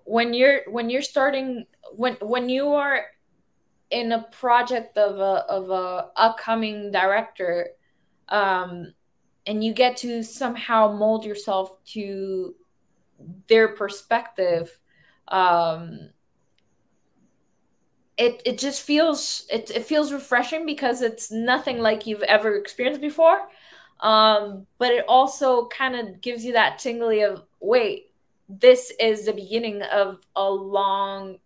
[0.04, 1.66] when you're when you're starting
[1.96, 3.06] when when you are
[3.90, 7.70] in a project of a of a upcoming director,
[8.28, 8.92] um,
[9.46, 12.54] and you get to somehow mold yourself to
[13.48, 14.78] their perspective.
[15.28, 16.10] Um,
[18.18, 23.00] it, it just feels it, it feels refreshing because it's nothing like you've ever experienced
[23.00, 23.38] before
[24.00, 28.10] um, but it also kind of gives you that tingly of wait
[28.48, 31.38] this is the beginning of a long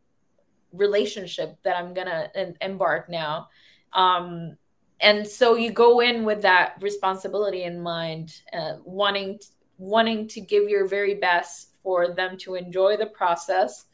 [0.73, 3.49] relationship that i'm gonna embark now.
[3.93, 4.57] Um,
[5.01, 9.41] and so you go in with that responsibility in mind uh, wanting
[9.79, 13.87] wanting to give your very best for them to enjoy the process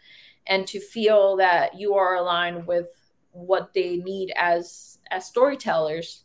[0.47, 2.89] and to feel that you are aligned with
[3.33, 6.25] what they need as as storytellers.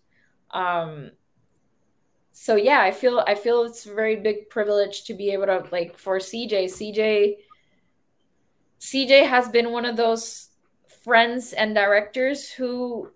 [0.51, 1.11] Um
[2.33, 5.63] so yeah i feel i feel it's a very big privilege to be able to
[5.71, 7.35] like for cj cj
[8.83, 10.49] cj has been one of those
[11.03, 13.09] friends and directors who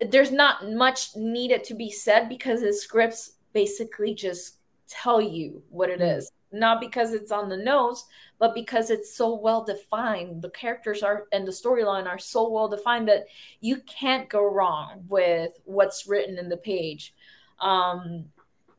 [0.00, 4.56] there's not much needed to be said because his scripts basically just
[4.88, 6.32] tell you what it is.
[6.52, 8.04] Not because it's on the nose
[8.40, 10.42] but because it's so well defined.
[10.42, 13.26] The characters are and the storyline are so well defined that
[13.60, 17.14] you can't go wrong with what's written in the page.
[17.60, 18.24] Um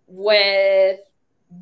[0.07, 0.99] with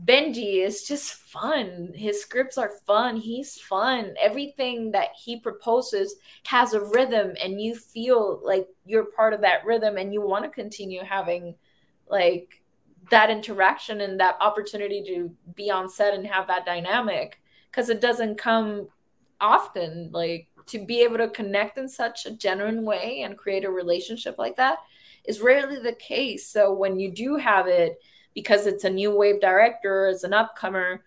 [0.06, 1.92] benji is just fun.
[1.96, 3.18] His scripts are fun.
[3.18, 4.14] He's fun.
[4.22, 6.16] Everything that he proposes
[6.46, 10.44] has a rhythm and you feel like you're part of that rhythm and you want
[10.44, 11.56] to continue having
[12.08, 12.62] like
[13.10, 18.02] that interaction and that opportunity to be on set and have that dynamic because it
[18.02, 18.88] doesn't come
[19.42, 23.72] often like to be able to connect in such a genuine way and create a
[23.72, 24.78] relationship like that
[25.26, 26.48] is rarely the case.
[26.48, 28.00] So when you do have it
[28.34, 31.00] because it's a new wave director as an upcomer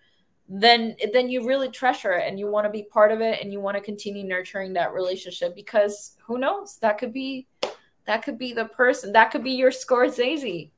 [0.48, 3.52] then then you really treasure it and you want to be part of it and
[3.52, 7.46] you want to continue nurturing that relationship because who knows that could be
[8.04, 10.70] that could be the person that could be your Scorsese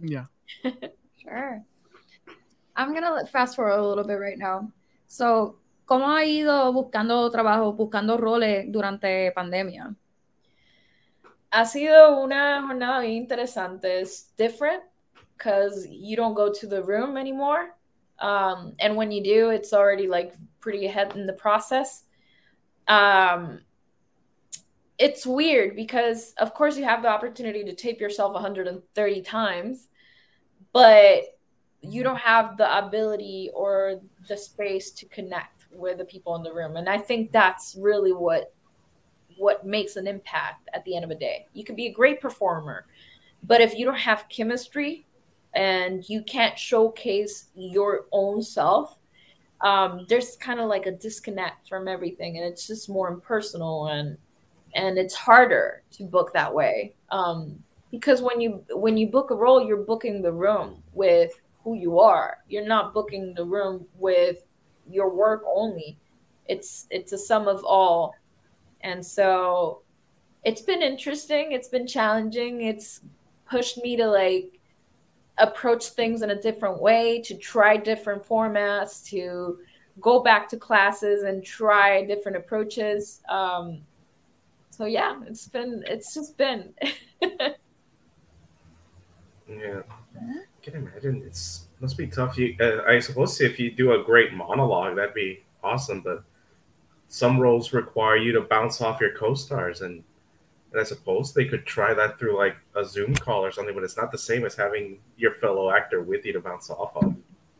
[0.00, 0.26] Yeah.
[1.22, 1.62] Sure.
[2.76, 4.70] I'm gonna let- fast forward a little bit right now.
[5.08, 9.96] So, ¿cómo ha ido buscando trabajo, buscando roles durante pandemia?
[11.50, 14.00] ha sido una jornada bien interesante.
[14.00, 14.82] It's different
[15.36, 17.74] because you don't go to the room anymore.
[18.18, 22.04] Um, and when you do, it's already like pretty ahead in the process.
[22.88, 23.60] Um,
[24.98, 29.88] it's weird because, of course, you have the opportunity to tape yourself 130 times,
[30.72, 31.24] but
[31.82, 36.52] you don't have the ability or the space to connect with the people in the
[36.52, 36.76] room.
[36.76, 38.52] And I think that's really what
[39.38, 41.46] what makes an impact at the end of the day.
[41.52, 42.86] You can be a great performer,
[43.42, 45.05] but if you don't have chemistry
[45.56, 48.98] and you can't showcase your own self,
[49.62, 54.16] um, there's kind of like a disconnect from everything, and it's just more impersonal and
[54.74, 57.58] and it's harder to book that way um,
[57.90, 61.32] because when you when you book a role, you're booking the room with
[61.64, 62.38] who you are.
[62.48, 64.44] You're not booking the room with
[64.88, 65.96] your work only.
[66.46, 68.14] It's it's a sum of all
[68.86, 69.82] and so
[70.44, 73.00] it's been interesting it's been challenging it's
[73.50, 74.55] pushed me to like
[75.38, 79.58] approach things in a different way to try different formats to
[80.00, 83.80] go back to classes and try different approaches um
[84.70, 86.72] so yeah it's been it's just been
[89.48, 89.82] Yeah.
[90.16, 92.36] I can imagine it's must be tough.
[92.36, 96.00] You, uh, I suppose if you do a great monologue, that'd be awesome.
[96.00, 96.24] But
[97.08, 100.02] some roles require you to bounce off your co-stars, and,
[100.72, 103.74] and I suppose they could try that through like a Zoom call or something.
[103.74, 106.96] But it's not the same as having your fellow actor with you to bounce off
[106.96, 107.16] of.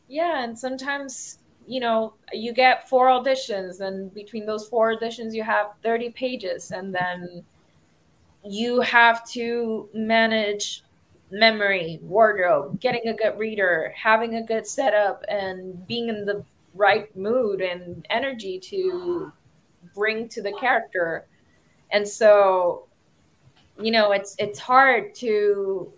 [0.09, 5.42] yeah and sometimes you know you get four auditions and between those four auditions you
[5.42, 7.44] have 30 pages and then
[8.44, 10.84] you have to manage
[11.30, 16.44] memory wardrobe getting a good reader having a good setup and being in the
[16.74, 19.32] right mood and energy to
[19.94, 21.26] bring to the character
[21.90, 22.86] and so
[23.81, 25.93] you know it's it's hard to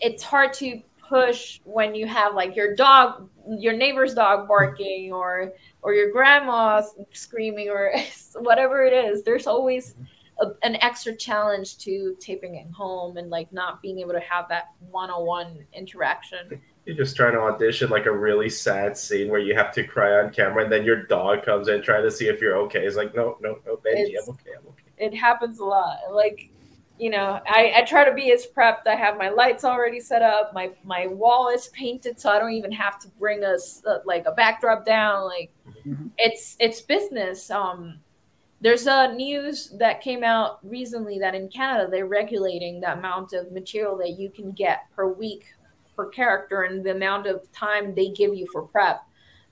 [0.00, 5.52] it's hard to push when you have like your dog, your neighbor's dog barking, or
[5.82, 7.92] or your grandma screaming, or
[8.36, 9.22] whatever it is.
[9.22, 9.94] There's always
[10.40, 14.48] a, an extra challenge to taping at home and like not being able to have
[14.48, 16.60] that one-on-one interaction.
[16.84, 20.22] You're just trying to audition like a really sad scene where you have to cry
[20.22, 22.80] on camera, and then your dog comes in trying to see if you're okay.
[22.86, 24.82] It's like, no, no, no, Benji, It's- I'm okay, I'm okay.
[25.06, 25.98] it happens a lot.
[26.10, 26.48] Like,
[26.98, 28.86] you know, I, I try to be as prepped.
[28.86, 30.52] I have my lights already set up.
[30.54, 34.24] My my wall is painted, so I don't even have to bring us uh, like
[34.26, 35.24] a backdrop down.
[35.26, 35.50] Like,
[35.86, 36.10] Mhm.
[36.16, 37.50] it's it's business.
[37.50, 38.00] Um,
[38.60, 43.52] there's a news that came out recently that in Canada they're regulating the amount of
[43.52, 45.44] material that you can get per week
[45.98, 49.02] per character and the amount of time they give you for prep.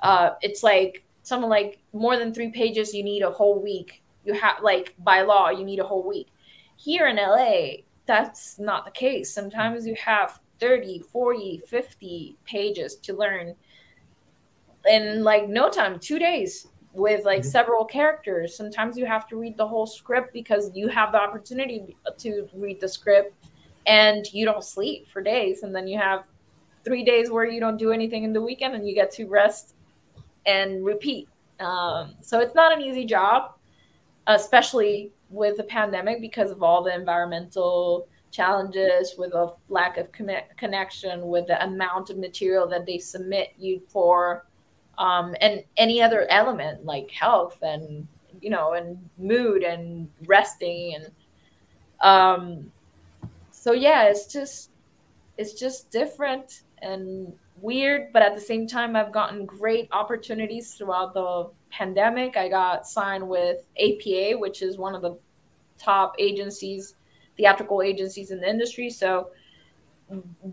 [0.00, 2.94] Uh, it's like something like more than three pages.
[2.94, 4.04] You need a whole week.
[4.24, 6.28] You have like by law you need a whole week.
[6.76, 9.34] Here in LA, that's not the case.
[9.34, 13.56] Sometimes you have 30, 40, 50 pages to learn
[14.88, 17.46] in like no time, two days with like Mhm.
[17.46, 18.56] several characters.
[18.56, 22.80] Sometimes you have to read the whole script because you have the opportunity to read
[22.80, 23.34] the script
[23.86, 25.62] and you don't sleep for days.
[25.62, 26.24] And then you have
[26.86, 29.74] three days where you don't do anything in the weekend and you get to rest
[30.46, 31.28] and repeat.
[31.58, 33.54] Um, so it's not an easy job,
[34.28, 40.56] especially with the pandemic because of all the environmental challenges, with a lack of connect-
[40.56, 44.46] connection, with the amount of material that they submit you for,
[44.98, 48.06] um, and any other element like health and
[48.40, 51.10] you know, and mood and resting and
[52.02, 52.70] um,
[53.50, 54.70] so yeah, it's just
[55.38, 61.14] it's just different and weird, but at the same time, I've gotten great opportunities throughout
[61.14, 62.36] the pandemic.
[62.36, 65.18] I got signed with APA, which is one of the
[65.78, 66.94] top agencies,
[67.36, 68.90] theatrical agencies in the industry.
[68.90, 69.30] So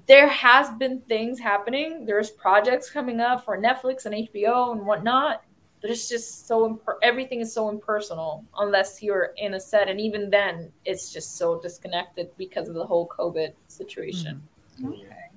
[0.08, 2.06] there has been things happening.
[2.06, 5.44] There's projects coming up for Netflix and HBO and whatnot.
[5.82, 10.00] But it's just so imper- everything is so impersonal unless you're in a set, and
[10.00, 14.42] even then, it's just so disconnected because of the whole COVID situation.
[14.80, 14.94] Mm-hmm.
[14.94, 15.30] Okay.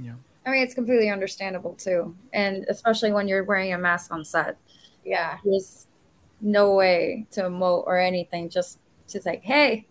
[0.00, 0.14] Yeah.
[0.48, 4.56] I mean, it's completely understandable too, and especially when you're wearing a mask on set.
[5.04, 5.86] Yeah, There's
[6.40, 8.48] no way to emote or anything.
[8.48, 8.78] Just,
[9.08, 9.86] just like, hey,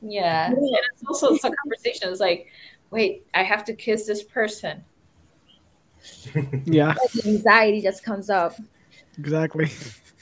[0.00, 0.46] Yeah.
[0.46, 2.46] And it's also some conversations like,
[2.90, 4.84] wait, I have to kiss this person.
[6.64, 8.54] Yeah, the anxiety just comes up.
[9.18, 9.70] exactly.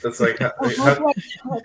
[0.05, 1.61] It's like, how, Oh, how- how do I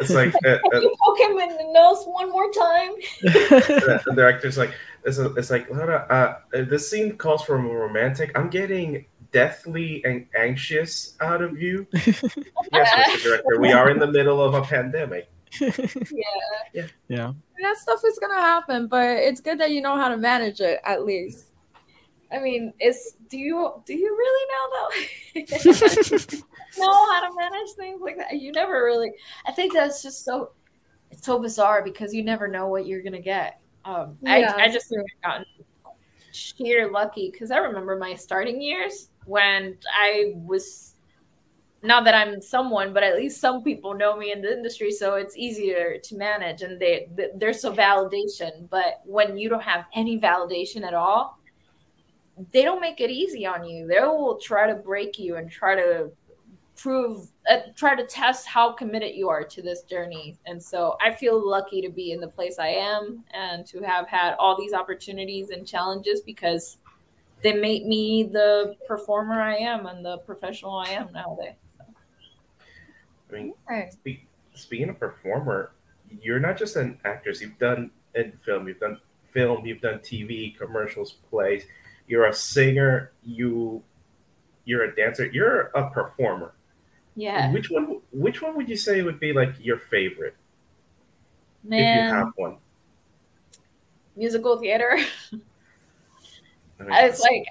[0.00, 2.92] it's like uh, Can uh, you poke him in the nose one more time?
[3.22, 4.70] the, the director's like,
[5.04, 6.06] it's, it's like, Laura,
[6.52, 8.36] uh, this scene calls for a romantic.
[8.36, 11.86] I'm getting deathly and anxious out of you.
[11.92, 13.22] yes, Mr.
[13.22, 15.30] Director, we are in the middle of a pandemic.
[16.74, 16.86] Yeah.
[17.08, 17.32] yeah.
[17.62, 20.80] that stuff is gonna happen, but it's good that you know how to manage it
[20.84, 21.50] at least.
[22.30, 26.36] I mean, it's do you do you really know though?
[26.84, 28.38] know how to manage things like that?
[28.38, 29.10] You never really.
[29.46, 30.50] I think that's just so.
[31.10, 33.62] It's so bizarre because you never know what you're gonna get.
[33.84, 35.02] Um, Yeah, I I just true.
[35.02, 35.46] I've gotten
[36.32, 40.94] sheer lucky because I remember my starting years when I was.
[41.82, 45.14] Not that I'm someone, but at least some people know me in the industry, so
[45.14, 48.68] it's easier to manage, and they, th there's so validation.
[48.68, 51.38] But when you don't have any validation at all,
[52.52, 53.86] they don't make it easy on you.
[53.86, 56.10] They will try to break you and try to
[56.78, 60.38] prove, uh, try to test how committed you are to this journey.
[60.46, 64.06] And so I feel lucky to be in the place I am and to have
[64.08, 66.78] had all these opportunities and challenges because
[67.42, 71.56] they made me the performer I am and the professional I am nowadays.
[73.28, 73.92] I mean, Right.
[73.92, 74.24] Spe-
[74.54, 75.72] speaking of performer,
[76.22, 77.40] you're not just an actress.
[77.40, 78.68] You've done in film.
[78.68, 78.98] You've done
[79.30, 79.66] film.
[79.66, 81.64] You've done TV, commercials, plays.
[82.06, 83.12] You're a singer.
[83.24, 83.82] You,
[84.64, 85.26] you're a dancer.
[85.26, 86.54] You're a performer.
[87.18, 88.00] Yeah, Which one?
[88.12, 90.36] Which one would you say would be like your favorite
[91.68, 92.58] if you have one?
[94.14, 94.98] musical theater.
[96.80, 97.44] It's like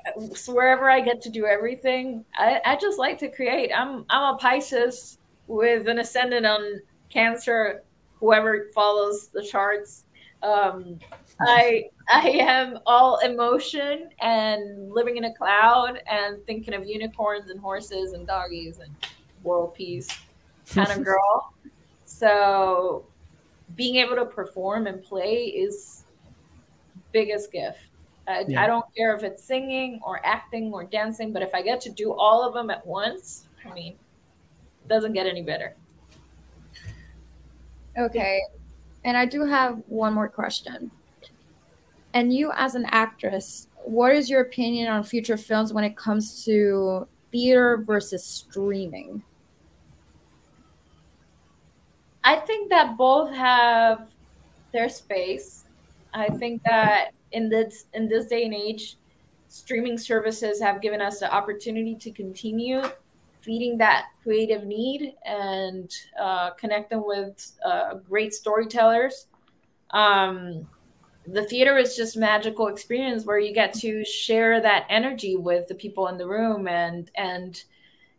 [0.47, 3.71] wherever I get to do everything, I, I just like to create.
[3.75, 7.83] I'm I'm a Pisces with an ascendant on Cancer.
[8.21, 10.05] Whoever follows the charts,
[10.43, 10.97] um,
[11.41, 17.59] I I am all emotion and living in a cloud and thinking of unicorns and
[17.59, 18.95] horses and doggies and
[19.47, 20.07] world peace
[20.69, 21.53] kind of girl.
[22.05, 23.05] So
[23.75, 26.03] being able to perform and play is
[27.11, 27.79] biggest gift.
[28.27, 28.63] I, Yeah.
[28.63, 31.89] I don't care if it's singing or acting or dancing, but if I get to
[31.89, 35.75] do all of them at once, I mean, it doesn't get any better.
[37.97, 38.41] Okay.
[39.05, 40.91] And I do have one more question.
[42.13, 46.43] And you, as an actress, what is your opinion on future films when it comes
[46.45, 49.21] to theater versus streaming?
[52.27, 54.09] I think that both have
[54.73, 55.63] their space.
[56.13, 58.97] I think that in this in this day and age,
[59.47, 62.81] streaming services have given us the opportunity to continue
[63.39, 69.27] feeding that creative need and uh, connect them with uh, great storytellers.
[69.91, 70.67] Um,
[71.27, 75.75] the theater is just magical experience where you get to share that energy with the
[75.75, 77.63] people in the room and and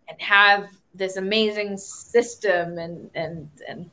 [0.09, 3.91] and have this amazing system and and and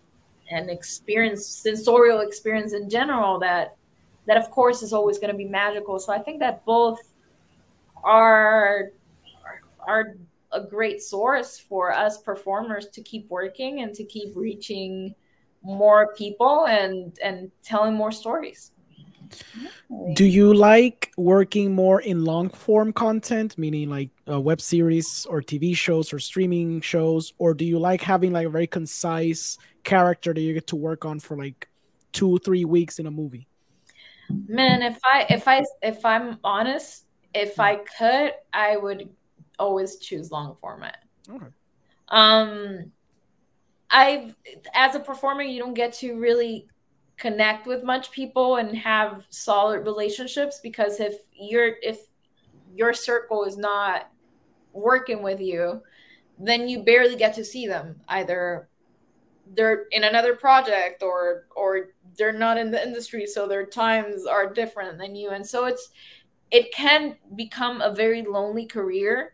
[0.52, 3.76] and experience sensorial experience in general that
[4.28, 6.00] that of course is always going to be magical.
[6.00, 7.00] So i think that both
[8.04, 8.92] are
[9.88, 10.16] are
[10.52, 15.14] a great source for us performers to keep working and to keep reaching
[15.64, 18.72] more people and and telling more stories.
[20.14, 25.42] Do you like working more in long form content meaning like uh, web series or
[25.42, 27.34] tv shows or streaming shows?
[27.38, 31.06] Or do you like having like a very concise character that you get to work
[31.06, 31.70] on for like
[32.12, 33.48] two three weeks in a movie
[34.48, 39.10] man if i if i if i'm honest if i could i would
[39.60, 40.98] always choose long format.
[41.30, 41.46] Okay.
[42.10, 42.92] Um,
[43.90, 44.34] I,
[44.74, 46.68] as a performer, you don't get to really
[47.18, 52.00] connect with much people and have solid relationships because if you're if
[52.74, 54.10] your circle is not
[54.74, 55.82] working with you,
[56.38, 58.68] then you barely get to see them either
[59.54, 64.52] they're in another project or or they're not in the industry so their times are
[64.52, 65.30] different than you.
[65.30, 65.90] And so it's
[66.52, 69.34] it can become a very lonely career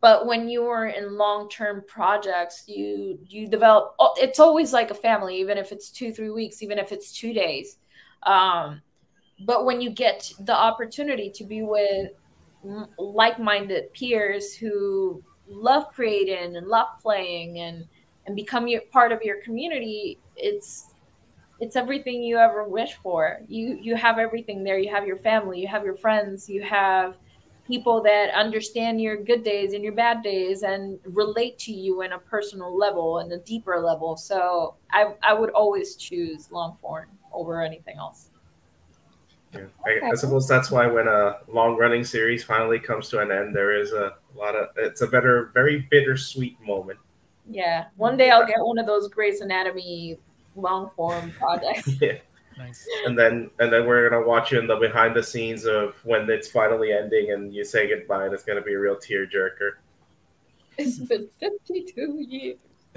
[0.00, 4.94] but when you are in long-term projects you you develop oh, it's always like a
[4.94, 7.78] family even if it's two three weeks even if it's two days.
[8.22, 8.82] Um,
[9.44, 12.10] but when you get the opportunity to be with
[12.98, 17.84] like-minded peers who love creating and love playing and
[18.26, 20.86] and become your, part of your community it's
[21.58, 25.60] it's everything you ever wish for you you have everything there you have your family
[25.60, 27.16] you have your friends you have
[27.66, 32.12] people that understand your good days and your bad days and relate to you in
[32.12, 34.16] a personal level and a deeper level.
[34.16, 38.28] So I, I would always choose long form over anything else.
[39.52, 43.30] Yeah, I, I, suppose that's why when a long running series finally comes to an
[43.30, 46.98] end, there is a lot of it's a better, very bittersweet moment.
[47.48, 50.18] Yeah, one day I'll get one of those Grey's Anatomy
[50.56, 51.88] long form projects.
[52.00, 52.18] yeah.
[52.58, 52.86] Nice.
[53.04, 56.28] And then and then we're gonna watch you in the behind the scenes of when
[56.30, 59.72] it's finally ending and you say goodbye and it's gonna be a real tearjerker.
[60.78, 62.56] It's been fifty two years.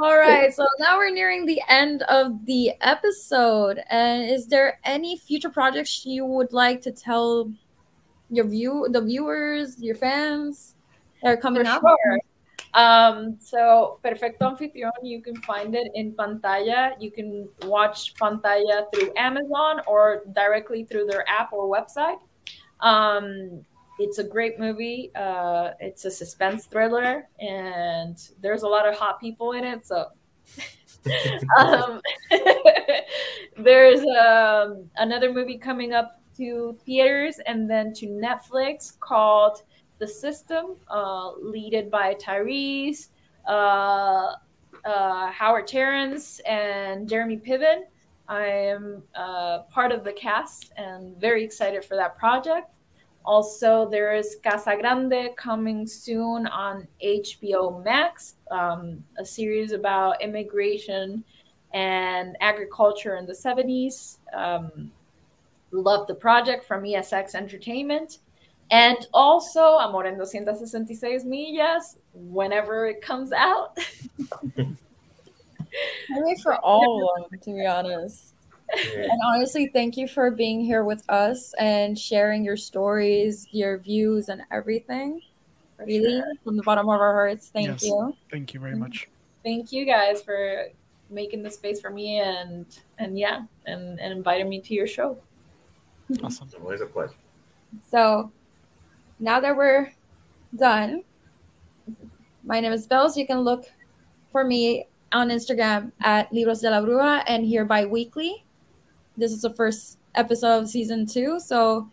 [0.00, 3.82] All right, so now we're nearing the end of the episode.
[3.90, 7.52] And is there any future projects you would like to tell
[8.30, 10.74] your view the viewers, your fans
[11.22, 11.82] that are coming For up?
[11.82, 12.18] Sure.
[12.74, 16.94] Um, so Perfecto Anfitrión, you can find it in Pantaya.
[17.00, 22.18] You can watch Pantaya through Amazon or directly through their app or website.
[22.80, 23.64] Um,
[23.98, 25.10] it's a great movie.
[25.14, 29.86] Uh, it's a suspense thriller, and there's a lot of hot people in it.
[29.86, 30.06] So
[31.58, 32.00] um,
[33.58, 39.62] there's um, another movie coming up to theaters and then to Netflix called
[40.00, 43.08] the system, uh, led by Tyrese,
[43.46, 44.34] uh,
[44.84, 47.82] uh, Howard Terrence, and Jeremy Piven.
[48.26, 52.74] I am uh, part of the cast and very excited for that project.
[53.24, 61.22] Also, there is Casa Grande coming soon on HBO Max, um, a series about immigration
[61.74, 64.16] and agriculture in the 70s.
[64.32, 64.90] Um,
[65.70, 68.18] love the project from ESX Entertainment.
[68.70, 73.76] And also Amor en 266 millas whenever it comes out.
[74.58, 74.74] I
[76.10, 78.34] wait for all of them, to be honest.
[78.94, 84.28] And honestly, thank you for being here with us and sharing your stories, your views,
[84.28, 85.20] and everything.
[85.78, 86.32] Really, sure.
[86.44, 87.84] from the bottom of our hearts, thank yes.
[87.84, 88.14] you.
[88.30, 89.08] Thank you very much.
[89.42, 90.66] Thank you guys for
[91.08, 92.66] making the space for me and
[92.98, 95.18] and yeah, and, and inviting me to your show.
[96.22, 96.48] Awesome.
[96.60, 97.14] Always a pleasure.
[97.90, 98.30] So
[99.20, 99.92] now that we're
[100.56, 101.04] done,
[102.42, 103.16] my name is Bells.
[103.16, 103.66] You can look
[104.32, 108.44] for me on Instagram at Libros de la Bruja and here bi-weekly.
[109.16, 111.88] This is the first episode of season two, so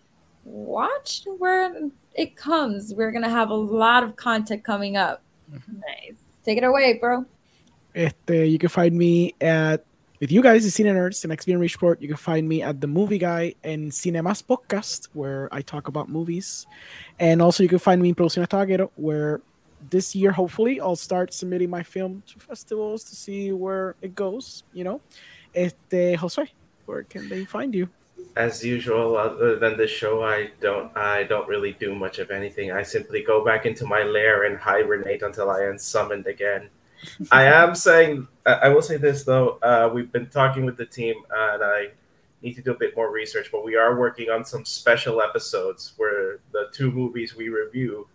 [0.45, 2.93] watch where it comes.
[2.93, 5.21] We're gonna have a lot of content coming up.
[5.51, 5.79] Mm-hmm.
[5.79, 6.17] Nice.
[6.45, 7.25] Take it away, bro.
[7.93, 9.83] Este, you can find me at
[10.19, 12.01] with you guys, the Cine Nerds, the next being Report.
[12.01, 16.09] You can find me at the Movie Guy and Cinemas Podcast, where I talk about
[16.09, 16.65] movies,
[17.19, 19.41] and also you can find me in Producción Taguero, where
[19.89, 24.63] this year hopefully I'll start submitting my film to festivals to see where it goes.
[24.73, 25.01] You know,
[25.53, 26.51] este Jose,
[26.85, 27.89] where can they find you?
[28.35, 32.71] as usual, other than the show, I don't I don't really do much of anything.
[32.71, 36.69] I simply go back into my lair and hibernate until I am summoned again.
[37.31, 39.59] I am saying I will say this though.
[39.61, 41.89] Uh, we've been talking with the team, and I
[42.41, 43.49] need to do a bit more research.
[43.51, 48.07] But we are working on some special episodes where the two movies we review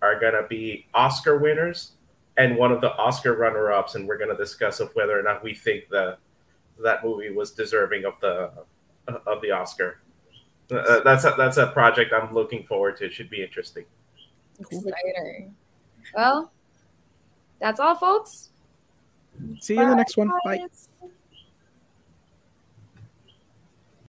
[0.00, 1.92] are gonna be Oscar winners
[2.36, 5.54] and one of the Oscar runner-ups, and we're gonna discuss of whether or not we
[5.54, 6.16] think the
[6.82, 8.50] that movie was deserving of the
[9.26, 9.98] of the Oscar.
[10.70, 13.06] Uh, that's a, that's a project I'm looking forward to.
[13.06, 13.84] It should be interesting.
[14.58, 15.54] Exciting.
[16.14, 16.50] Well,
[17.62, 18.50] that's all, folks.
[19.60, 20.28] See you in the next one.
[20.44, 20.58] Bye.
[20.58, 20.66] Bye.